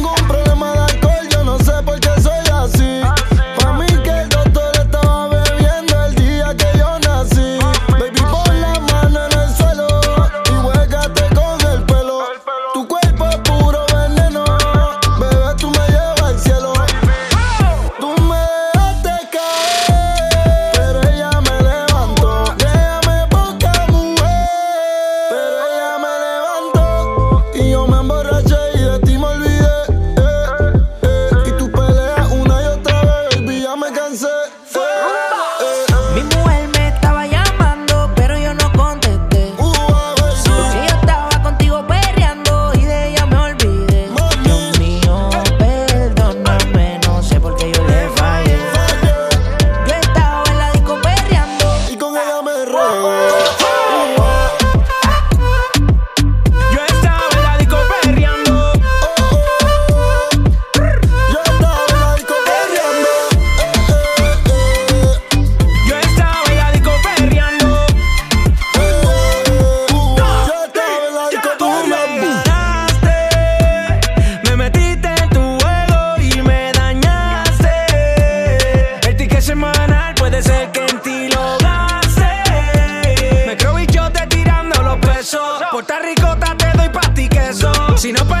Torta 85.81 85.99
ricota 86.05 86.55
te 86.55 86.77
doy 86.77 86.89
pa' 86.89 87.11
ti 87.15 87.27
queso. 87.27 87.71
Si 87.97 88.11
no 88.11 88.23
pues, 88.25 88.40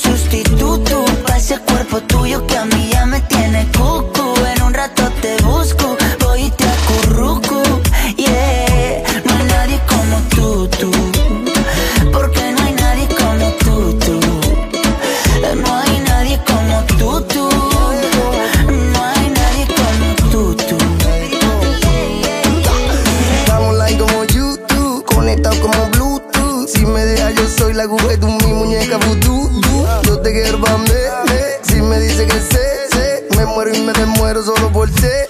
sustituto 0.00 1.04
para 1.24 1.36
ese 1.36 1.58
cuerpo 1.58 2.00
tuyo 2.02 2.46
que 2.46 2.56
a 2.56 2.64
mí 2.64 2.90
ya 2.92 3.06
me 3.06 3.20
tiene 3.20 3.66
cucu. 3.76 4.34
En 4.54 4.62
un 4.62 4.74
rato 4.74 5.02
te 5.20 5.36
busco 5.42 5.89
solo 34.42 34.72
por 34.72 34.88
ti. 34.90 35.29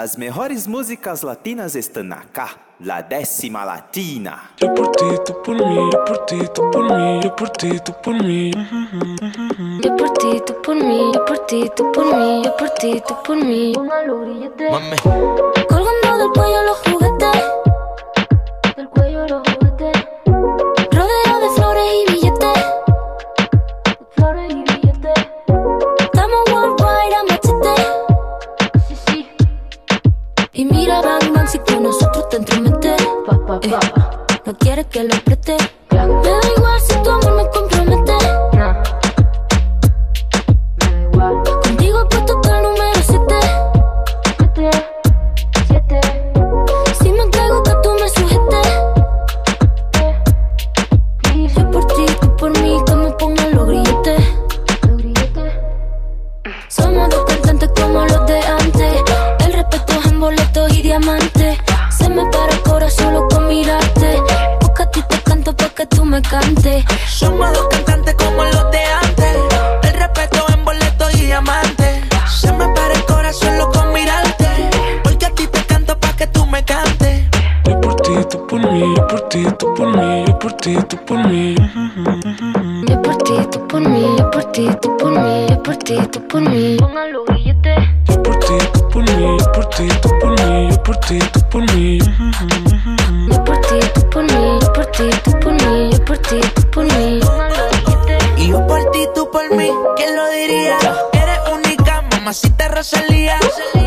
Las 0.00 0.16
mejores 0.16 0.68
músicas 0.68 1.24
latinas 1.24 1.74
están 1.74 2.12
acá, 2.12 2.50
la 2.78 3.02
décima 3.02 3.64
latina. 3.64 4.52
Yo 4.56 4.72
por 4.72 4.92
ti, 4.92 5.04
tú 5.26 5.42
por 5.42 5.56
mí, 5.56 5.90
yo 5.92 6.04
por 6.04 6.24
ti, 6.24 6.38
tú 6.54 6.70
por 6.70 6.84
mí, 6.84 7.20
yo 7.20 7.34
por 7.34 7.50
ti, 7.50 7.80
tú 7.84 7.92
por 8.00 8.14
mí. 8.22 8.52
Yo 9.82 9.96
por 9.96 10.10
ti, 10.10 10.40
tú 10.46 10.54
por 10.62 10.76
mí, 10.76 11.10
yo 11.12 11.24
por 11.24 11.38
ti, 11.46 11.68
tú 11.74 11.90
por 11.90 12.16
mí, 12.16 12.44
yo 12.44 12.56
por 12.56 12.70
ti, 12.70 13.02
tú 13.08 13.16
por 13.26 13.44
mí. 13.44 13.72
Mami. 13.76 14.96
Colgando 15.68 16.18
del 16.18 16.30
cuello 16.32 16.62
los 16.62 16.78
juguetes. 16.78 17.42
Del 18.76 18.88
cuello 18.90 19.26
los 19.26 19.42
juguetes. 19.48 20.06
Rodeo 20.92 21.40
de 21.40 21.50
flores 21.56 21.92
y 21.92 22.12
billetes. 22.12 22.58
De 23.84 24.06
flores 24.14 24.54
y 24.54 24.57
Bang, 30.88 31.34
bang, 31.34 31.46
si 31.46 31.58
con 31.58 31.82
nosotros 31.82 32.30
te 32.30 32.38
entremetes. 32.38 33.02
Eh, 33.62 33.70
no 34.46 34.54
quieres 34.56 34.86
que 34.86 35.04
lo 35.04 35.14
apriete. 35.14 35.58
Me 35.90 35.98
da 35.98 36.40
igual 36.56 36.80
si 36.80 36.94
tu 37.02 37.10
amor 37.10 37.32
me 37.36 37.42
compromete. 37.50 37.77
Ti, 85.88 85.96
tú 86.12 86.28
por 86.28 86.42
mí. 86.42 86.76
Pongan 86.78 87.12
los 87.12 87.24
billetes. 87.26 87.78
Yo 88.08 88.22
por 88.22 88.38
ti, 88.40 88.58
tú 88.74 88.88
por 88.90 89.02
mí, 89.02 89.38
yo 89.38 89.52
por 89.52 89.66
ti, 89.70 89.88
tú 90.02 90.08
por 90.20 90.30
mí, 90.30 90.68
yo 90.70 90.82
por 90.82 90.96
ti, 90.98 91.18
tú 91.32 91.40
por 91.50 91.72
mí. 91.72 91.98
Yo 93.30 93.44
por 93.44 93.60
ti, 93.62 93.78
tú 93.94 94.10
por 94.10 94.22
mí, 94.24 94.58
yo 94.60 94.72
por 94.74 94.86
ti, 94.86 95.10
tú 95.24 95.30
por 95.40 95.52
mí, 95.52 95.90
yo 95.90 96.04
por 96.04 96.18
ti, 96.18 96.40
tú 96.54 96.62
por 96.70 96.84
mí. 96.84 97.20
Pongan 97.24 97.48
los 97.48 97.70
billetes. 97.70 98.24
Y 98.36 98.48
yo 98.48 98.66
por 98.66 98.90
ti, 98.90 99.06
tú 99.14 99.30
por 99.30 99.56
mí, 99.56 99.70
¿quién 99.96 100.14
lo 100.14 100.28
diría? 100.30 100.78
Eres 101.14 101.40
única, 101.54 102.02
mamacita 102.12 102.68
Rosalía. 102.68 103.38
Tiene 103.40 103.77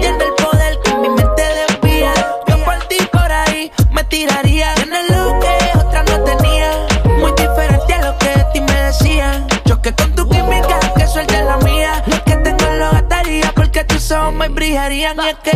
brillarían. 14.62 15.18
Y 15.18 15.28
es 15.28 15.36
que, 15.44 15.52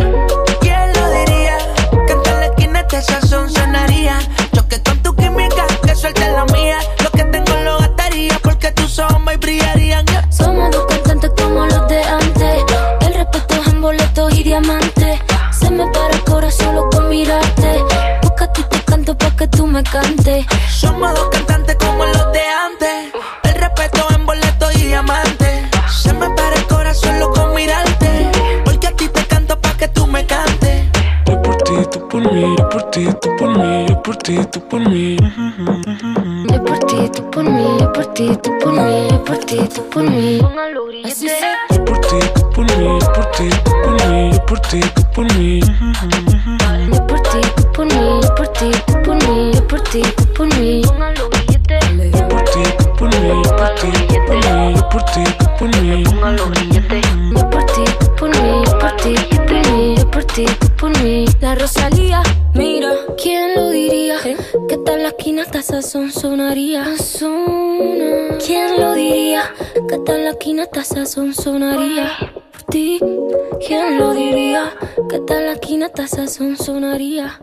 ¿quién 0.62 0.94
lo 0.94 1.10
diría? 1.12 1.58
Que 2.08 2.14
en 2.14 2.40
la 2.40 2.46
esquina 2.48 2.80
este 2.80 3.02
sazón 3.04 3.52
sonaría. 3.52 4.18
Choque 4.52 4.82
con 4.82 4.98
tu 5.04 5.16
química, 5.16 5.68
que 5.86 5.96
suelte 5.96 6.28
la 6.32 6.44
mía. 6.46 6.80
Lo 7.04 7.12
que 7.12 7.24
tengo 7.26 7.54
lo 7.64 7.78
gastaría 7.78 8.36
porque 8.42 8.72
tus 8.72 8.98
ojos 8.98 9.22
brillarían. 9.40 10.08
Yeah. 10.08 10.32
Somos 10.32 10.72
dos 10.72 10.86
cantantes 10.88 11.32
como 11.38 11.68
los 11.68 11.88
de 11.88 12.02
antes. 12.04 12.64
El 13.02 13.14
respeto 13.14 13.54
es 13.62 13.68
en 13.68 13.82
boletos 13.82 14.34
y 14.34 14.44
diamantes. 14.44 15.20
Se 15.52 15.70
me 15.70 15.86
para 15.92 16.14
el 16.16 16.24
corazón 16.24 16.66
solo 16.66 16.90
con 16.90 17.08
mirarte. 17.08 17.84
Porque 18.24 18.44
a 18.44 18.54
ti 18.54 18.64
te 18.72 18.80
canto 18.86 19.16
pa' 19.16 19.36
que 19.36 19.48
tú 19.50 19.68
me 19.68 19.84
cantes. 19.84 20.48
Somos 20.72 21.14
dos 21.14 21.30
cantantes 21.30 21.76
ti, 34.26 34.40
tú 34.52 34.60
por 34.68 34.80
mí. 34.90 35.18
Yo 36.52 36.64
por 36.64 36.80
ti, 36.80 37.10
tú 37.14 37.30
por 37.30 37.44
mí, 37.44 37.78
yo 37.80 37.94
por 37.94 38.06
ti, 38.14 38.36
tú 38.42 38.58
por 38.60 38.74
mí, 38.74 39.08
yo 39.12 39.24
por 39.24 39.38
ti, 39.38 39.58
tú 39.74 39.90
por 39.90 40.04
mí. 40.04 40.40
Los 40.74 40.88
grilletes. 40.88 41.32
Yo 41.70 41.86
por 41.86 42.00
ti, 42.00 42.18
tú 42.34 42.50
por 42.50 42.66
mí, 42.78 43.00
yo 43.00 43.14
por 43.14 43.26
ti, 43.32 43.50
tú 43.64 43.72
por 43.84 44.08
mí, 44.10 44.32
yo 44.34 44.46
por 44.46 44.60
ti, 44.62 44.80
tú 44.96 45.04
por 45.14 45.34
mí. 45.36 45.60
Yo 46.92 47.08
por 47.08 47.22
ti, 47.22 47.42
tú 47.56 47.72
por 47.72 47.86
mí, 47.86 48.22
yo 48.24 48.36
por 48.36 48.48
ti, 48.48 48.72
tú 48.88 48.94
por 49.04 49.16
mí, 49.28 49.52
yo 49.54 49.68
por 49.68 49.82
ti, 49.82 50.02
tú 50.18 50.26
por 50.34 50.48
mí. 50.58 50.82
Yo 50.82 52.28
por 52.28 52.42
ti, 52.44 52.64
tú 52.78 52.96
por 52.98 53.08
mí, 53.10 53.44
yo 53.44 53.56
por 53.56 53.76
ti, 53.76 53.92
tú 54.08 54.16
por 54.26 54.36
mí, 54.36 54.76
yo 54.76 54.90
por 54.90 55.04
ti, 55.06 55.24
son 65.82 66.12
sonaría 66.12 66.98
zona. 66.98 68.38
¿Quién 68.46 68.80
lo 68.80 68.94
diría? 68.94 69.44
Que 69.88 69.98
tal 70.00 70.26
la 70.26 70.34
quinata 70.36 70.82
esa 70.82 71.06
son 71.06 71.34
sonaría 71.34 72.12
por 72.52 72.64
ti. 72.64 73.00
¿Quién 73.66 73.98
lo 73.98 74.14
diría? 74.14 74.74
Que 75.10 75.20
tal 75.20 75.46
la 75.46 75.56
quinata 75.58 76.04
esa 76.04 76.28
son 76.28 76.56
sonaría. 76.58 77.40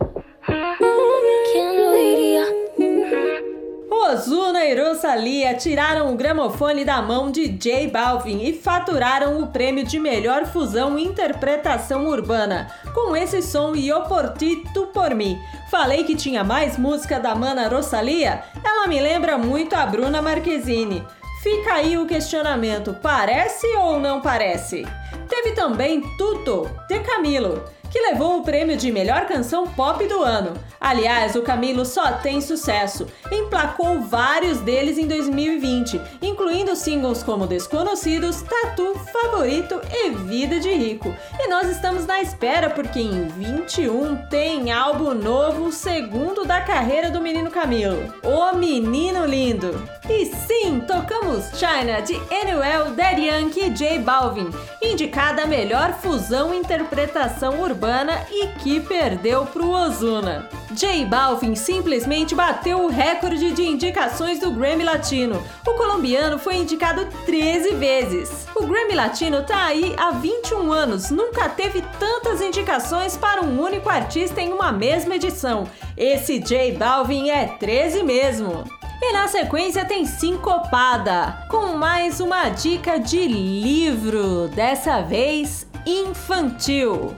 Ozuna 4.05 4.65
e 4.65 4.75
Rosalia 4.75 5.53
tiraram 5.53 6.11
o 6.11 6.17
gramofone 6.17 6.83
da 6.83 7.01
mão 7.01 7.31
de 7.31 7.47
J 7.47 7.87
Balvin 7.87 8.43
e 8.43 8.51
faturaram 8.51 9.41
o 9.41 9.47
prêmio 9.47 9.85
de 9.85 9.97
melhor 9.97 10.45
fusão 10.45 10.99
e 10.99 11.05
interpretação 11.05 12.05
urbana 12.05 12.67
com 12.93 13.15
esse 13.15 13.41
som 13.41 13.71
por 14.09 14.33
ti, 14.33 14.61
tu 14.73 14.87
por 14.87 15.15
mim. 15.15 15.39
Falei 15.71 16.03
que 16.03 16.17
tinha 16.17 16.43
mais 16.43 16.77
música 16.77 17.17
da 17.17 17.33
mana 17.33 17.69
Rosalia? 17.69 18.43
Ela 18.61 18.87
me 18.87 18.99
lembra 18.99 19.37
muito 19.37 19.73
a 19.73 19.85
Bruna 19.85 20.21
Marquezine. 20.21 21.01
Fica 21.41 21.75
aí 21.75 21.97
o 21.97 22.05
questionamento: 22.05 22.93
parece 23.01 23.65
ou 23.77 24.01
não 24.01 24.19
parece? 24.19 24.85
Teve 25.29 25.53
também 25.53 26.01
Tuto, 26.17 26.69
de 26.89 26.99
Camilo 26.99 27.63
que 27.93 27.99
levou 27.99 28.39
o 28.39 28.43
prêmio 28.43 28.75
de 28.75 28.91
melhor 28.91 29.27
canção 29.27 29.67
pop 29.67 30.03
do 30.07 30.23
ano. 30.23 30.55
Aliás, 30.81 31.35
o 31.35 31.43
Camilo 31.43 31.85
só 31.85 32.13
tem 32.13 32.41
sucesso. 32.41 33.05
Emplacou 33.31 34.01
vários 34.01 34.57
deles 34.61 34.97
em 34.97 35.07
2020, 35.07 36.01
incluindo 36.19 36.75
singles 36.75 37.21
como 37.21 37.45
Desconhecidos, 37.45 38.41
Tatu, 38.41 38.95
Favorito 39.13 39.79
e 39.91 40.09
Vida 40.09 40.59
de 40.59 40.73
Rico. 40.73 41.13
E 41.39 41.47
nós 41.47 41.69
estamos 41.69 42.07
na 42.07 42.19
espera 42.19 42.67
porque 42.71 42.99
em 42.99 43.27
21 43.27 44.25
tem 44.27 44.71
álbum 44.71 45.13
novo, 45.13 45.71
segundo 45.71 46.45
da 46.45 46.61
carreira 46.61 47.11
do 47.11 47.21
menino 47.21 47.51
Camilo. 47.51 48.11
O 48.23 48.55
Menino 48.57 49.23
Lindo. 49.23 49.71
E 50.09 50.25
sim, 50.25 50.81
tocamos 50.81 51.45
China 51.57 52.01
de 52.01 52.15
Anuel, 52.29 52.91
Daddy 52.91 53.27
Yankee 53.27 53.67
e 53.67 53.69
J 53.69 53.99
Balvin, 53.99 54.49
indicada 54.81 55.43
a 55.43 55.47
melhor 55.47 55.93
fusão 55.93 56.53
interpretação 56.53 57.61
urbana 57.61 58.21
e 58.29 58.47
que 58.59 58.81
perdeu 58.81 59.45
pro 59.45 59.69
Ozuna. 59.69 60.49
J 60.71 61.05
Balvin 61.05 61.55
simplesmente 61.55 62.35
bateu 62.35 62.83
o 62.83 62.89
recorde 62.89 63.51
de 63.51 63.61
indicações 63.61 64.39
do 64.39 64.51
Grammy 64.51 64.83
Latino. 64.83 65.41
O 65.65 65.73
colombiano 65.75 66.37
foi 66.37 66.55
indicado 66.55 67.07
13 67.25 67.75
vezes. 67.75 68.45
O 68.55 68.65
Grammy 68.65 68.95
Latino 68.95 69.43
tá 69.43 69.67
aí 69.67 69.95
há 69.97 70.11
21 70.11 70.69
anos, 70.73 71.11
nunca 71.11 71.47
teve 71.47 71.81
tantas 71.97 72.41
indicações 72.41 73.15
para 73.15 73.41
um 73.41 73.61
único 73.61 73.89
artista 73.89 74.41
em 74.41 74.51
uma 74.51 74.71
mesma 74.71 75.15
edição. 75.15 75.65
Esse 75.95 76.39
J 76.39 76.73
Balvin 76.73 77.29
é 77.29 77.47
13 77.57 78.03
mesmo. 78.03 78.82
E 79.05 79.11
na 79.11 79.27
sequência 79.27 79.83
tem 79.83 80.05
Sincopada, 80.05 81.45
com 81.49 81.75
mais 81.75 82.21
uma 82.21 82.47
dica 82.47 82.97
de 82.97 83.27
livro, 83.27 84.47
dessa 84.47 85.01
vez 85.01 85.67
infantil. 85.85 87.13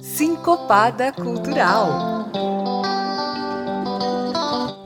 Sincopada 0.00 1.12
Cultural. 1.12 2.30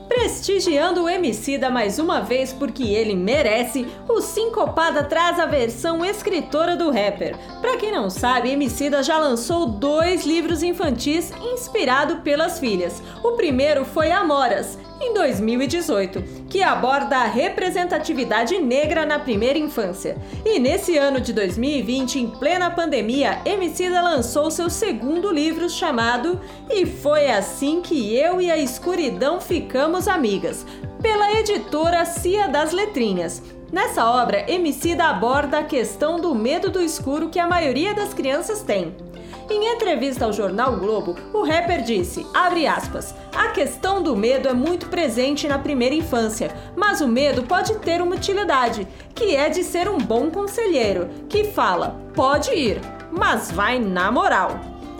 Prestigiando 0.09 1.03
o 1.03 1.09
Emicida 1.09 1.69
mais 1.69 1.97
uma 1.97 2.19
vez 2.19 2.51
porque 2.51 2.83
ele 2.83 3.15
merece, 3.15 3.87
o 4.09 4.19
Sincopada 4.19 5.05
traz 5.05 5.39
a 5.39 5.45
versão 5.45 6.03
escritora 6.03 6.75
do 6.75 6.91
rapper. 6.91 7.37
Pra 7.61 7.77
quem 7.77 7.93
não 7.93 8.09
sabe, 8.09 8.51
Emicida 8.51 9.01
já 9.01 9.17
lançou 9.17 9.65
dois 9.67 10.25
livros 10.25 10.63
infantis 10.63 11.31
inspirado 11.41 12.17
pelas 12.17 12.59
filhas. 12.59 13.01
O 13.23 13.37
primeiro 13.37 13.85
foi 13.85 14.11
Amoras, 14.11 14.77
em 15.03 15.13
2018, 15.13 16.23
que 16.49 16.63
aborda 16.63 17.17
a 17.17 17.25
representatividade 17.25 18.57
negra 18.57 19.05
na 19.05 19.19
primeira 19.19 19.59
infância. 19.59 20.17
E 20.45 20.59
nesse 20.59 20.97
ano 20.97 21.19
de 21.19 21.33
2020, 21.33 22.19
em 22.19 22.27
plena 22.29 22.71
pandemia, 22.71 23.41
Emicida 23.45 24.01
lançou 24.01 24.49
seu 24.49 24.69
segundo 24.69 25.31
livro 25.31 25.69
chamado 25.69 26.39
E 26.69 26.85
Foi 26.85 27.29
Assim 27.29 27.81
Que 27.81 28.15
Eu 28.15 28.39
e 28.39 28.49
a 28.49 28.57
Escuridão 28.57 29.41
Ficamos 29.41 30.07
Amigas, 30.07 30.65
pela 31.01 31.33
editora 31.33 32.05
Cia 32.05 32.47
das 32.47 32.71
Letrinhas. 32.71 33.43
Nessa 33.71 34.05
obra, 34.05 34.49
Emicida 34.49 35.05
aborda 35.05 35.59
a 35.59 35.63
questão 35.63 36.19
do 36.19 36.33
medo 36.33 36.69
do 36.69 36.79
escuro 36.79 37.29
que 37.29 37.39
a 37.39 37.47
maioria 37.47 37.93
das 37.93 38.13
crianças 38.13 38.61
tem. 38.61 38.95
Em 39.49 39.73
entrevista 39.73 40.25
ao 40.25 40.33
jornal 40.33 40.77
Globo, 40.77 41.15
o 41.33 41.43
rapper 41.43 41.81
disse, 41.81 42.25
aspas, 42.33 43.13
a 43.35 43.49
questão 43.49 44.01
do 44.01 44.15
medo 44.15 44.47
é 44.47 44.53
muito 44.53 44.87
presente 44.87 45.47
na 45.47 45.59
primeira 45.59 45.93
infância, 45.93 46.51
mas 46.75 47.01
o 47.01 47.07
medo 47.07 47.43
pode 47.43 47.75
ter 47.79 48.01
uma 48.01 48.15
utilidade, 48.15 48.87
que 49.13 49.35
é 49.35 49.49
de 49.49 49.63
ser 49.63 49.89
um 49.89 49.97
bom 49.97 50.31
conselheiro, 50.31 51.09
que 51.27 51.43
fala, 51.45 51.99
pode 52.13 52.51
ir, 52.51 52.79
mas 53.11 53.51
vai 53.51 53.79
na 53.79 54.11
moral. 54.11 54.59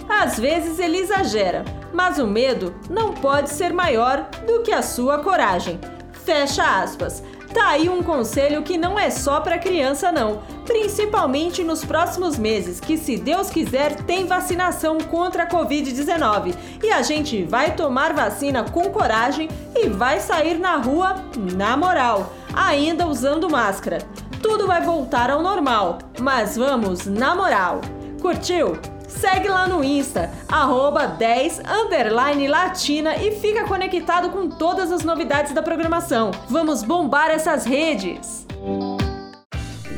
Às 0.10 0.38
vezes 0.38 0.78
ele 0.78 0.98
exagera, 0.98 1.64
mas 1.94 2.20
o 2.20 2.28
medo 2.28 2.76
não 2.90 3.14
pode 3.14 3.50
ser 3.50 3.72
maior 3.74 4.30
do 4.46 4.62
que 4.62 4.74
a 4.74 4.82
sua 4.82 5.20
coragem. 5.20 5.80
Fecha 6.26 6.82
aspas. 6.82 7.24
Tá 7.54 7.68
aí 7.68 7.88
um 7.88 8.02
conselho 8.02 8.64
que 8.64 8.78
não 8.78 8.98
é 8.98 9.12
só 9.12 9.40
para 9.40 9.60
criança 9.60 10.12
não, 10.12 10.42
principalmente 10.66 11.64
nos 11.64 11.86
próximos 11.86 12.38
meses, 12.38 12.80
que 12.80 12.98
se 12.98 13.16
Deus 13.16 13.50
quiser 13.52 13.96
tem 14.04 14.26
vacinação 14.26 14.98
contra 14.98 15.44
a 15.44 15.48
COVID-19 15.48 16.56
e 16.84 16.92
a 16.92 17.04
gente 17.04 17.44
vai 17.44 17.76
tomar 17.76 18.12
vacina 18.12 18.64
com 18.64 18.90
coragem 18.90 19.50
e 19.76 19.88
vai 19.88 20.20
sair 20.20 20.58
na 20.58 20.78
rua 20.78 21.24
na 21.56 21.78
moral, 21.78 22.34
ainda 22.56 23.06
usando 23.06 23.50
máscara. 23.50 24.00
Tudo 24.42 24.66
vai 24.66 24.82
voltar 24.82 25.30
ao 25.30 25.42
normal, 25.42 26.00
mas 26.20 26.58
vamos 26.58 27.06
na 27.06 27.36
moral. 27.36 27.82
Curtiu? 28.20 28.93
Segue 29.20 29.48
lá 29.48 29.68
no 29.68 29.84
Insta, 29.84 30.32
arroba 30.48 31.06
10 31.06 31.62
underline 31.68 32.48
latina 32.48 33.16
e 33.16 33.32
fica 33.32 33.64
conectado 33.66 34.30
com 34.32 34.50
todas 34.50 34.92
as 34.92 35.04
novidades 35.04 35.54
da 35.54 35.62
programação. 35.62 36.32
Vamos 36.50 36.84
bombar 36.84 37.30
essas 37.30 37.64
redes! 37.64 38.46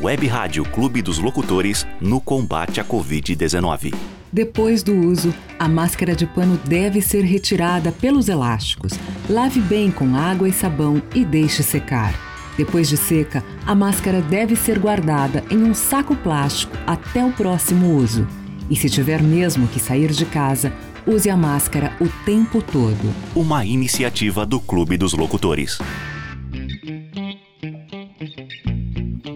Web 0.02 0.28
Rádio 0.28 0.64
Clube 0.66 1.02
dos 1.02 1.18
Locutores 1.18 1.88
no 2.00 2.20
combate 2.20 2.80
à 2.80 2.86
Covid-19. 2.86 3.96
Depois 4.32 4.84
do 4.84 4.94
uso, 4.94 5.34
a 5.58 5.68
máscara 5.68 6.14
de 6.14 6.28
pano 6.28 6.60
deve 6.66 7.02
ser 7.02 7.24
retirada 7.24 7.92
pelos 7.92 8.28
elásticos. 8.28 8.94
Lave 9.30 9.62
bem 9.62 9.90
com 9.90 10.16
água 10.16 10.48
e 10.48 10.54
sabão 10.54 11.02
e 11.16 11.24
deixe 11.24 11.64
secar. 11.64 12.14
Depois 12.58 12.88
de 12.88 12.98
seca, 12.98 13.44
a 13.66 13.74
máscara 13.74 14.22
deve 14.22 14.56
ser 14.56 14.78
guardada 14.78 15.44
em 15.50 15.64
um 15.64 15.74
saco 15.74 16.16
plástico 16.16 16.76
até 16.86 17.24
o 17.24 17.32
próximo 17.32 17.96
uso. 17.96 18.28
E 18.70 18.76
se 18.76 18.90
tiver 18.90 19.22
mesmo 19.22 19.68
que 19.68 19.80
sair 19.80 20.12
de 20.12 20.26
casa, 20.26 20.74
use 21.06 21.30
a 21.30 21.38
máscara 21.38 21.96
o 22.02 22.08
tempo 22.26 22.62
todo. 22.62 23.14
Uma 23.36 23.64
iniciativa 23.64 24.46
do 24.46 24.60
Clube 24.60 24.98
dos 24.98 25.14
Locutores. 25.14 25.78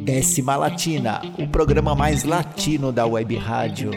Décima 0.03 0.55
Latina, 0.55 1.21
o 1.37 1.47
programa 1.47 1.93
mais 1.93 2.23
latino 2.23 2.91
da 2.91 3.05
web 3.05 3.35
rádio. 3.35 3.91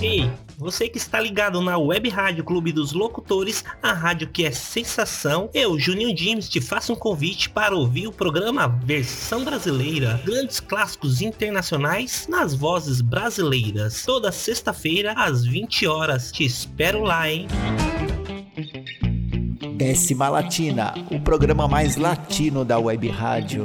Ei, 0.00 0.30
você 0.60 0.90
que 0.90 0.98
está 0.98 1.18
ligado 1.18 1.58
na 1.62 1.78
Web 1.78 2.10
Rádio 2.10 2.44
Clube 2.44 2.70
dos 2.70 2.92
Locutores, 2.92 3.64
a 3.82 3.94
rádio 3.94 4.28
que 4.28 4.44
é 4.44 4.50
sensação, 4.50 5.48
eu, 5.54 5.78
Juninho 5.78 6.14
James, 6.14 6.50
te 6.50 6.60
faço 6.60 6.92
um 6.92 6.96
convite 6.96 7.48
para 7.48 7.74
ouvir 7.74 8.06
o 8.06 8.12
programa 8.12 8.68
Versão 8.68 9.42
Brasileira, 9.42 10.20
grandes 10.22 10.60
clássicos 10.60 11.22
internacionais 11.22 12.26
nas 12.28 12.54
vozes 12.54 13.00
brasileiras, 13.00 14.04
toda 14.04 14.30
sexta-feira 14.30 15.14
às 15.16 15.46
20 15.46 15.86
horas. 15.86 16.30
Te 16.30 16.44
espero 16.44 17.04
lá, 17.04 17.30
hein? 17.30 17.48
Décima 19.76 20.28
Latina, 20.28 20.92
o 21.10 21.18
programa 21.20 21.66
mais 21.66 21.96
latino 21.96 22.66
da 22.66 22.78
web 22.78 23.08
rádio. 23.08 23.64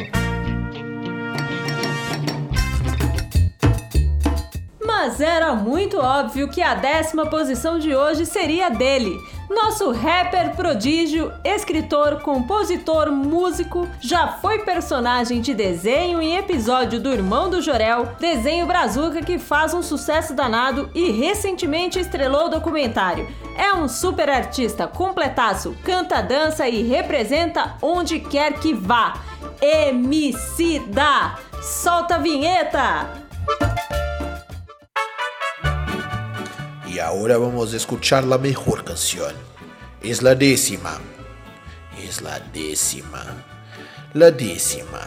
Mas 5.06 5.22
era 5.22 5.54
muito 5.54 6.00
óbvio 6.00 6.48
que 6.48 6.64
a 6.64 6.74
décima 6.74 7.28
posição 7.28 7.78
de 7.78 7.96
hoje 7.96 8.26
seria 8.26 8.72
dele. 8.72 9.16
Nosso 9.48 9.92
rapper 9.92 10.56
prodígio, 10.56 11.32
escritor, 11.44 12.24
compositor, 12.24 13.12
músico, 13.12 13.88
já 14.00 14.30
foi 14.30 14.64
personagem 14.66 15.42
de 15.42 15.54
desenho 15.54 16.20
em 16.20 16.38
episódio 16.38 17.00
do 17.00 17.14
Irmão 17.14 17.52
do 17.52 17.62
Jorel, 17.62 18.16
desenho 18.20 18.66
Brazuca 18.66 19.22
que 19.22 19.38
faz 19.38 19.76
um 19.76 19.84
sucesso 19.84 20.34
danado 20.34 20.90
e 20.96 21.12
recentemente 21.12 22.00
estrelou 22.00 22.48
o 22.48 22.50
documentário. 22.50 23.28
É 23.56 23.72
um 23.76 23.88
super 23.88 24.28
artista, 24.28 24.88
completaço, 24.88 25.78
canta, 25.84 26.20
dança 26.20 26.68
e 26.68 26.82
representa 26.82 27.76
onde 27.80 28.20
quer 28.20 28.54
que 28.54 28.74
vá. 28.74 29.22
MC 29.62 30.80
da! 30.88 31.36
Solta 31.62 32.16
a 32.16 32.18
vinheta! 32.18 33.26
Y 36.96 37.00
ahora 37.00 37.38
vamos 37.38 37.74
a 37.74 37.76
escuchar 37.76 38.24
la 38.24 38.38
mejor 38.38 38.86
canción. 38.86 39.34
Es 40.02 40.22
la 40.22 40.34
décima. 40.34 40.98
es 42.02 42.22
la 42.22 42.40
décima. 42.54 43.22
La 44.14 44.32
décima. 44.32 45.02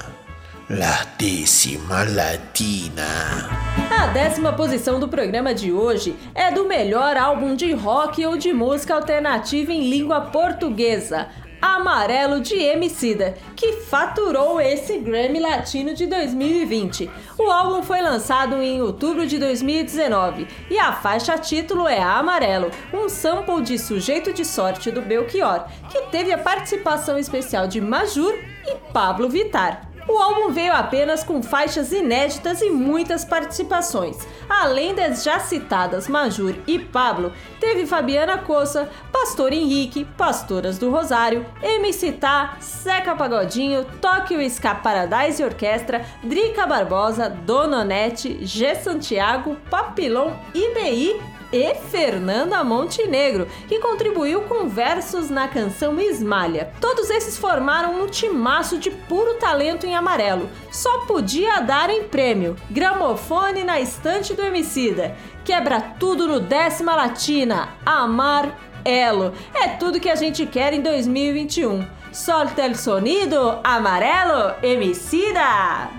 La 0.68 1.06
décima 1.18 2.04
latina. 2.04 3.48
A 3.90 4.06
décima 4.08 4.52
posição 4.52 5.00
do 5.00 5.08
programa 5.08 5.54
de 5.54 5.72
hoje 5.72 6.14
é 6.34 6.50
do 6.50 6.68
melhor 6.68 7.16
álbum 7.16 7.56
de 7.56 7.72
rock 7.72 8.22
ou 8.26 8.36
de 8.36 8.52
música 8.52 8.94
alternativa 8.94 9.72
em 9.72 9.88
língua 9.88 10.20
portuguesa, 10.20 11.28
Amarelo 11.60 12.40
de 12.40 12.54
Emicida, 12.54 13.36
que 13.56 13.72
faturou 13.72 14.60
esse 14.60 14.98
Grammy 14.98 15.40
Latino 15.40 15.94
de 15.94 16.06
2020. 16.06 17.10
O 17.38 17.50
álbum 17.50 17.82
foi 17.82 18.00
lançado 18.00 18.56
em 18.62 18.80
outubro 18.80 19.26
de 19.26 19.38
2019 19.38 20.46
e 20.70 20.78
a 20.78 20.92
faixa 20.92 21.36
título 21.38 21.88
é 21.88 22.00
Amarelo, 22.00 22.70
um 22.92 23.08
sample 23.08 23.62
de 23.62 23.78
Sujeito 23.78 24.32
de 24.32 24.44
Sorte 24.44 24.90
do 24.90 25.02
Belchior, 25.02 25.66
que 25.90 26.02
teve 26.10 26.32
a 26.32 26.38
participação 26.38 27.18
especial 27.18 27.66
de 27.66 27.80
Majur 27.80 28.34
e 28.66 28.76
Pablo 28.92 29.28
Vittar. 29.28 29.87
O 30.08 30.16
álbum 30.18 30.50
veio 30.50 30.72
apenas 30.72 31.22
com 31.22 31.42
faixas 31.42 31.92
inéditas 31.92 32.62
e 32.62 32.70
muitas 32.70 33.26
participações. 33.26 34.16
Além 34.48 34.94
das 34.94 35.22
já 35.22 35.38
citadas 35.38 36.08
Majur 36.08 36.54
e 36.66 36.78
Pablo, 36.78 37.30
teve 37.60 37.86
Fabiana 37.86 38.38
Coça, 38.38 38.88
Pastor 39.12 39.52
Henrique, 39.52 40.06
Pastoras 40.16 40.78
do 40.78 40.90
Rosário, 40.90 41.44
MC 41.62 42.12
Tá, 42.12 42.56
Seca 42.58 43.14
Pagodinho, 43.14 43.84
Tóquio 44.00 44.40
Ska 44.48 44.76
Paradise 44.76 45.44
Orquestra, 45.44 46.02
Drica 46.24 46.66
Barbosa, 46.66 47.28
Dononete, 47.28 48.46
G 48.46 48.74
Santiago, 48.76 49.56
Papilon, 49.68 50.32
IBI 50.54 51.37
e 51.52 51.74
Fernanda 51.74 52.62
Montenegro, 52.62 53.46
que 53.66 53.78
contribuiu 53.78 54.42
com 54.42 54.68
versos 54.68 55.30
na 55.30 55.48
canção 55.48 55.98
Esmalha. 56.00 56.72
Todos 56.80 57.10
esses 57.10 57.36
formaram 57.36 58.02
um 58.02 58.06
timaço 58.06 58.78
de 58.78 58.90
puro 58.90 59.34
talento 59.34 59.86
em 59.86 59.94
amarelo. 59.94 60.48
Só 60.70 61.06
podia 61.06 61.60
dar 61.60 61.90
em 61.90 62.04
prêmio. 62.04 62.56
Gramofone 62.70 63.64
na 63.64 63.80
estante 63.80 64.34
do 64.34 64.42
Emicida. 64.42 65.16
Quebra 65.44 65.80
tudo 65.80 66.26
no 66.26 66.40
décima 66.40 66.94
latina. 66.94 67.70
Amar 67.84 68.58
Elo. 68.84 69.32
É 69.54 69.68
tudo 69.68 70.00
que 70.00 70.10
a 70.10 70.14
gente 70.16 70.46
quer 70.46 70.72
em 70.72 70.82
2021. 70.82 71.86
Solta 72.12 72.62
el 72.62 72.74
sonido 72.74 73.58
amarelo, 73.62 74.54
Emicida. 74.62 75.90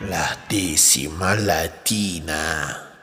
La 0.00 0.36
décima 0.48 1.34
latina. 1.34 2.87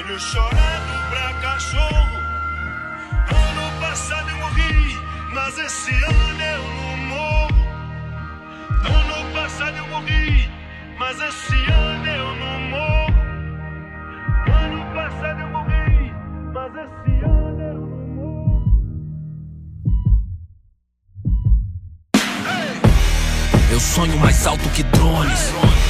Demais, 0.00 0.06
tenho 0.06 0.18
chorado 0.18 1.10
pra 1.10 1.34
cachorro. 1.34 2.20
Ano 3.30 3.80
passado 3.80 4.30
eu 4.30 4.36
morri, 4.36 4.98
mas 5.32 5.58
esse 5.58 5.90
ano 5.90 6.42
eu 6.42 6.62
não 6.62 6.96
morro. 7.08 7.66
Ano 8.84 9.32
passado 9.34 9.76
eu 9.76 9.86
morri, 9.88 10.50
mas 10.98 11.20
esse 11.20 11.56
ano 11.70 12.06
eu 12.06 12.36
não 12.36 12.60
morro. 12.70 13.14
Ano 14.64 14.94
passado 14.94 15.40
eu 15.40 15.48
morri, 15.48 16.14
mas 16.52 16.72
esse 16.74 17.24
ano 17.24 17.62
eu 17.62 17.74
não 17.74 18.06
morro. 18.16 18.82
Eu 23.70 23.80
sonho 23.80 24.18
mais 24.18 24.46
alto 24.46 24.68
que 24.70 24.82
drones. 24.82 25.52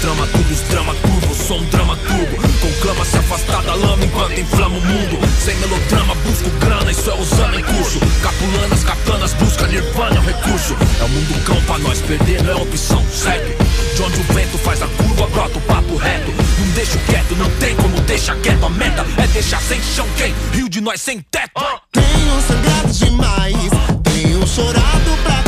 Trama, 0.00 0.28
os 0.50 0.60
drama 0.68 0.94
curvo, 0.94 1.34
sou 1.34 1.58
um 1.58 1.64
drama 1.66 1.96
turbo. 1.96 2.36
Conclama 2.60 3.04
se 3.04 3.16
afastar 3.18 3.62
da 3.62 3.74
lama 3.74 4.04
enquanto 4.04 4.38
inflama 4.38 4.78
o 4.78 4.80
mundo. 4.80 5.18
Sem 5.44 5.56
melodrama, 5.56 6.14
busco 6.16 6.48
grana, 6.60 6.90
isso 6.90 7.10
é 7.10 7.14
usando 7.14 7.58
em 7.58 7.64
curso. 7.64 7.98
Capulanas, 8.22 8.84
katanas, 8.84 9.34
busca 9.34 9.66
nirvana, 9.66 10.16
é 10.16 10.20
um 10.20 10.24
recurso. 10.24 10.76
É 11.00 11.04
o 11.04 11.08
mundo 11.08 11.44
cão 11.44 11.60
pra 11.62 11.78
nós, 11.78 12.00
perder 12.00 12.42
não 12.44 12.52
é 12.52 12.62
opção, 12.62 13.04
segue. 13.12 13.56
De 13.96 14.02
onde 14.02 14.20
o 14.20 14.32
vento 14.32 14.58
faz 14.58 14.82
a 14.82 14.86
curva, 14.86 15.26
brota 15.26 15.58
o 15.58 15.60
papo 15.62 15.96
reto. 15.96 16.32
Não 16.58 16.68
deixo 16.74 16.98
quieto, 17.00 17.34
não 17.36 17.50
tem 17.58 17.74
como 17.76 18.00
deixar 18.02 18.36
quieto. 18.36 18.64
A 18.64 18.70
meta 18.70 19.04
é 19.16 19.26
deixar 19.26 19.60
sem 19.60 19.82
chão 19.82 20.06
quem? 20.16 20.32
Rio 20.52 20.68
de 20.68 20.80
nós 20.80 21.00
sem 21.00 21.20
teto. 21.30 21.60
Tenho 21.92 22.42
sangrado 22.46 22.92
demais, 22.92 23.70
tenho 24.04 24.46
chorado 24.46 25.18
pra 25.24 25.47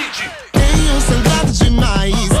Sangrado 0.99 1.51
demais, 1.53 2.40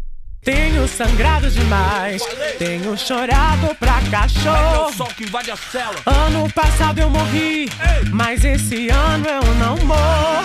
Tenho 0.43 0.87
sangrado 0.87 1.51
demais, 1.51 2.23
tenho 2.57 2.97
chorado 2.97 3.75
pra 3.75 4.01
cachorro. 4.09 4.91
que 5.15 5.23
invade 5.23 5.51
a 5.51 5.55
cela. 5.55 5.95
Ano 6.03 6.51
passado 6.51 6.97
eu 6.97 7.11
morri, 7.11 7.69
mas 8.11 8.43
esse 8.43 8.89
ano 8.89 9.27
eu 9.27 9.53
não 9.55 9.77
morro. 9.85 10.43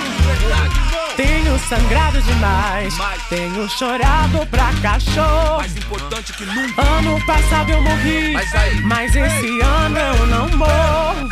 Tenho 1.16 1.58
sangrado 1.60 2.20
demais, 2.20 2.94
tenho 3.30 3.66
chorado 3.70 4.46
pra 4.48 4.70
cachorro. 4.82 5.56
Mais 5.56 5.74
importante 5.74 6.30
que 6.34 6.44
nunca. 6.44 6.82
Ano 6.82 7.18
passado 7.24 7.70
eu 7.70 7.80
morri, 7.80 8.34
Mas 8.34 8.82
mas 8.82 9.16
esse 9.16 9.60
ano 9.62 9.98
eu 9.98 10.26
não 10.26 10.48
morro. 10.58 11.28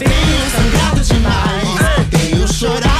Tenho 0.00 0.50
sangrado 0.50 1.00
demais, 1.00 2.10
tenho 2.10 2.52
chorado 2.52 2.91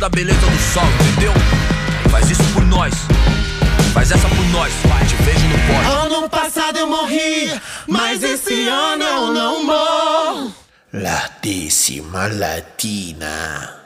da 0.00 0.08
beleza 0.08 0.40
do 0.40 0.58
sol, 0.72 0.82
entendeu? 1.10 1.32
Faz 2.10 2.30
isso 2.30 2.42
por 2.54 2.64
nós. 2.64 2.94
Faz 3.92 4.10
essa 4.10 4.26
por 4.30 4.44
nós. 4.46 4.72
Te 5.06 5.14
vejo 5.22 5.46
no 5.46 5.58
pódio. 5.58 6.16
Ano 6.16 6.30
passado 6.30 6.78
eu 6.78 6.86
morri, 6.86 7.52
mas 7.86 8.22
esse 8.22 8.66
ano 8.66 9.04
eu 9.04 9.32
não 9.34 9.62
morro. 9.62 10.54
Latíssima 10.90 12.28
Latina. 12.28 13.76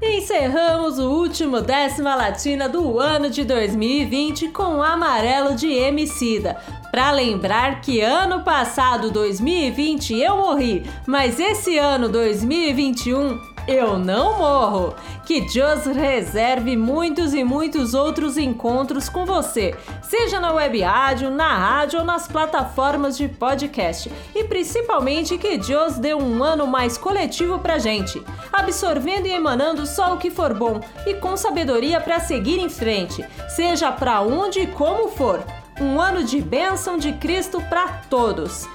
Encerramos 0.00 1.00
o 1.00 1.10
último 1.10 1.60
décima 1.60 2.14
latina 2.14 2.68
do 2.68 3.00
ano 3.00 3.28
de 3.28 3.42
2020 3.42 4.48
com 4.48 4.80
Amarelo 4.80 5.56
de 5.56 5.66
Emicida. 5.72 6.56
Pra 6.92 7.10
lembrar 7.10 7.80
que 7.80 8.00
ano 8.00 8.44
passado, 8.44 9.10
2020, 9.10 10.14
eu 10.14 10.36
morri, 10.36 10.84
mas 11.06 11.40
esse 11.40 11.76
ano, 11.76 12.08
2021, 12.08 13.55
eu 13.66 13.98
não 13.98 14.38
morro. 14.38 14.94
Que 15.24 15.40
Deus 15.40 15.84
reserve 15.86 16.76
muitos 16.76 17.34
e 17.34 17.42
muitos 17.42 17.94
outros 17.94 18.38
encontros 18.38 19.08
com 19.08 19.26
você, 19.26 19.74
seja 20.02 20.38
na 20.38 20.52
web 20.52 20.80
rádio, 20.80 21.30
na 21.30 21.52
rádio 21.56 21.98
ou 22.00 22.04
nas 22.04 22.28
plataformas 22.28 23.16
de 23.16 23.28
podcast. 23.28 24.10
E 24.34 24.44
principalmente 24.44 25.36
que 25.36 25.58
Deus 25.58 25.98
dê 25.98 26.14
um 26.14 26.42
ano 26.42 26.66
mais 26.66 26.96
coletivo 26.96 27.58
pra 27.58 27.78
gente, 27.78 28.22
absorvendo 28.52 29.26
e 29.26 29.32
emanando 29.32 29.86
só 29.86 30.14
o 30.14 30.18
que 30.18 30.30
for 30.30 30.54
bom 30.54 30.80
e 31.04 31.14
com 31.14 31.36
sabedoria 31.36 32.00
para 32.00 32.20
seguir 32.20 32.60
em 32.60 32.68
frente, 32.68 33.24
seja 33.48 33.90
pra 33.90 34.20
onde 34.20 34.60
e 34.60 34.66
como 34.66 35.08
for. 35.08 35.44
Um 35.80 36.00
ano 36.00 36.24
de 36.24 36.40
bênção 36.40 36.96
de 36.96 37.12
Cristo 37.12 37.60
para 37.68 37.88
todos. 38.08 38.66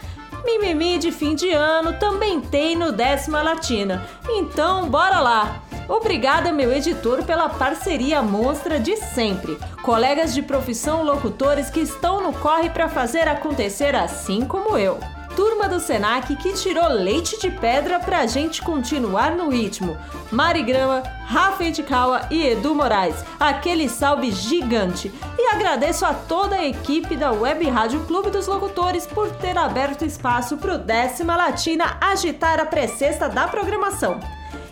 Mimimi 0.43 0.97
de 0.97 1.11
fim 1.11 1.35
de 1.35 1.51
ano 1.51 1.93
também 1.93 2.41
tem 2.41 2.75
no 2.75 2.91
Décima 2.91 3.41
Latina. 3.41 4.05
Então, 4.27 4.89
bora 4.89 5.19
lá! 5.19 5.63
Obrigada, 5.87 6.53
meu 6.53 6.71
editor, 6.71 7.23
pela 7.23 7.49
parceria 7.49 8.21
monstra 8.21 8.79
de 8.79 8.95
sempre. 8.95 9.57
Colegas 9.81 10.33
de 10.33 10.41
profissão 10.41 11.03
locutores 11.03 11.69
que 11.69 11.81
estão 11.81 12.21
no 12.21 12.31
corre 12.33 12.69
para 12.69 12.87
fazer 12.87 13.27
acontecer 13.27 13.95
assim 13.95 14.45
como 14.45 14.77
eu. 14.77 14.99
Turma 15.35 15.69
do 15.69 15.79
Senac 15.79 16.35
que 16.35 16.53
tirou 16.53 16.89
leite 16.89 17.39
de 17.39 17.49
pedra 17.49 17.99
pra 17.99 18.25
gente 18.25 18.61
continuar 18.61 19.35
no 19.35 19.49
ritmo. 19.49 19.97
Mari 20.31 20.63
Grama, 20.63 21.03
Rafa 21.25 21.63
Edikawa 21.63 22.27
e 22.29 22.47
Edu 22.47 22.75
Moraes, 22.75 23.23
aquele 23.39 23.87
salve 23.87 24.31
gigante. 24.31 25.11
E 25.37 25.47
agradeço 25.47 26.05
a 26.05 26.13
toda 26.13 26.57
a 26.57 26.65
equipe 26.65 27.15
da 27.15 27.31
Web 27.31 27.69
Rádio 27.69 28.01
Clube 28.01 28.29
dos 28.29 28.47
Locutores 28.47 29.07
por 29.07 29.29
ter 29.31 29.57
aberto 29.57 30.03
espaço 30.03 30.57
pro 30.57 30.77
Décima 30.77 31.37
Latina 31.37 31.97
agitar 32.01 32.59
a 32.59 32.65
precesta 32.65 33.29
da 33.29 33.47
programação. 33.47 34.19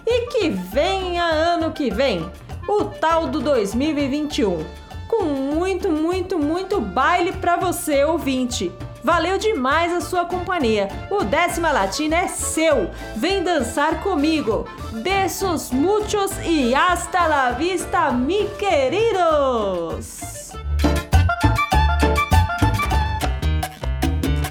E 0.05 0.27
que 0.27 0.49
venha 0.49 1.23
ano 1.23 1.71
que 1.71 1.89
vem, 1.89 2.29
o 2.67 2.85
tal 2.85 3.27
do 3.27 3.39
2021, 3.39 4.65
com 5.07 5.23
muito, 5.23 5.89
muito, 5.89 6.37
muito 6.37 6.79
baile 6.81 7.31
pra 7.33 7.57
você, 7.57 8.03
ouvinte. 8.03 8.71
Valeu 9.03 9.37
demais 9.37 9.93
a 9.93 10.01
sua 10.01 10.25
companhia. 10.25 10.87
O 11.09 11.23
Décima 11.23 11.71
Latina 11.71 12.17
é 12.17 12.27
seu. 12.27 12.89
Vem 13.15 13.43
dançar 13.43 14.01
comigo. 14.01 14.67
Besos 15.03 15.71
muchos 15.71 16.31
e 16.45 16.73
hasta 16.75 17.27
la 17.27 17.51
vista, 17.51 18.11
mi 18.11 18.45
queridos. 18.57 20.29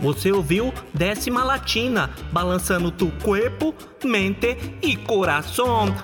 Você 0.00 0.32
ouviu 0.32 0.72
Décima 0.94 1.44
Latina, 1.44 2.10
balançando 2.32 2.90
tu 2.90 3.12
corpo, 3.22 3.74
mente 4.04 4.56
e 4.80 4.96
coração. 4.96 5.94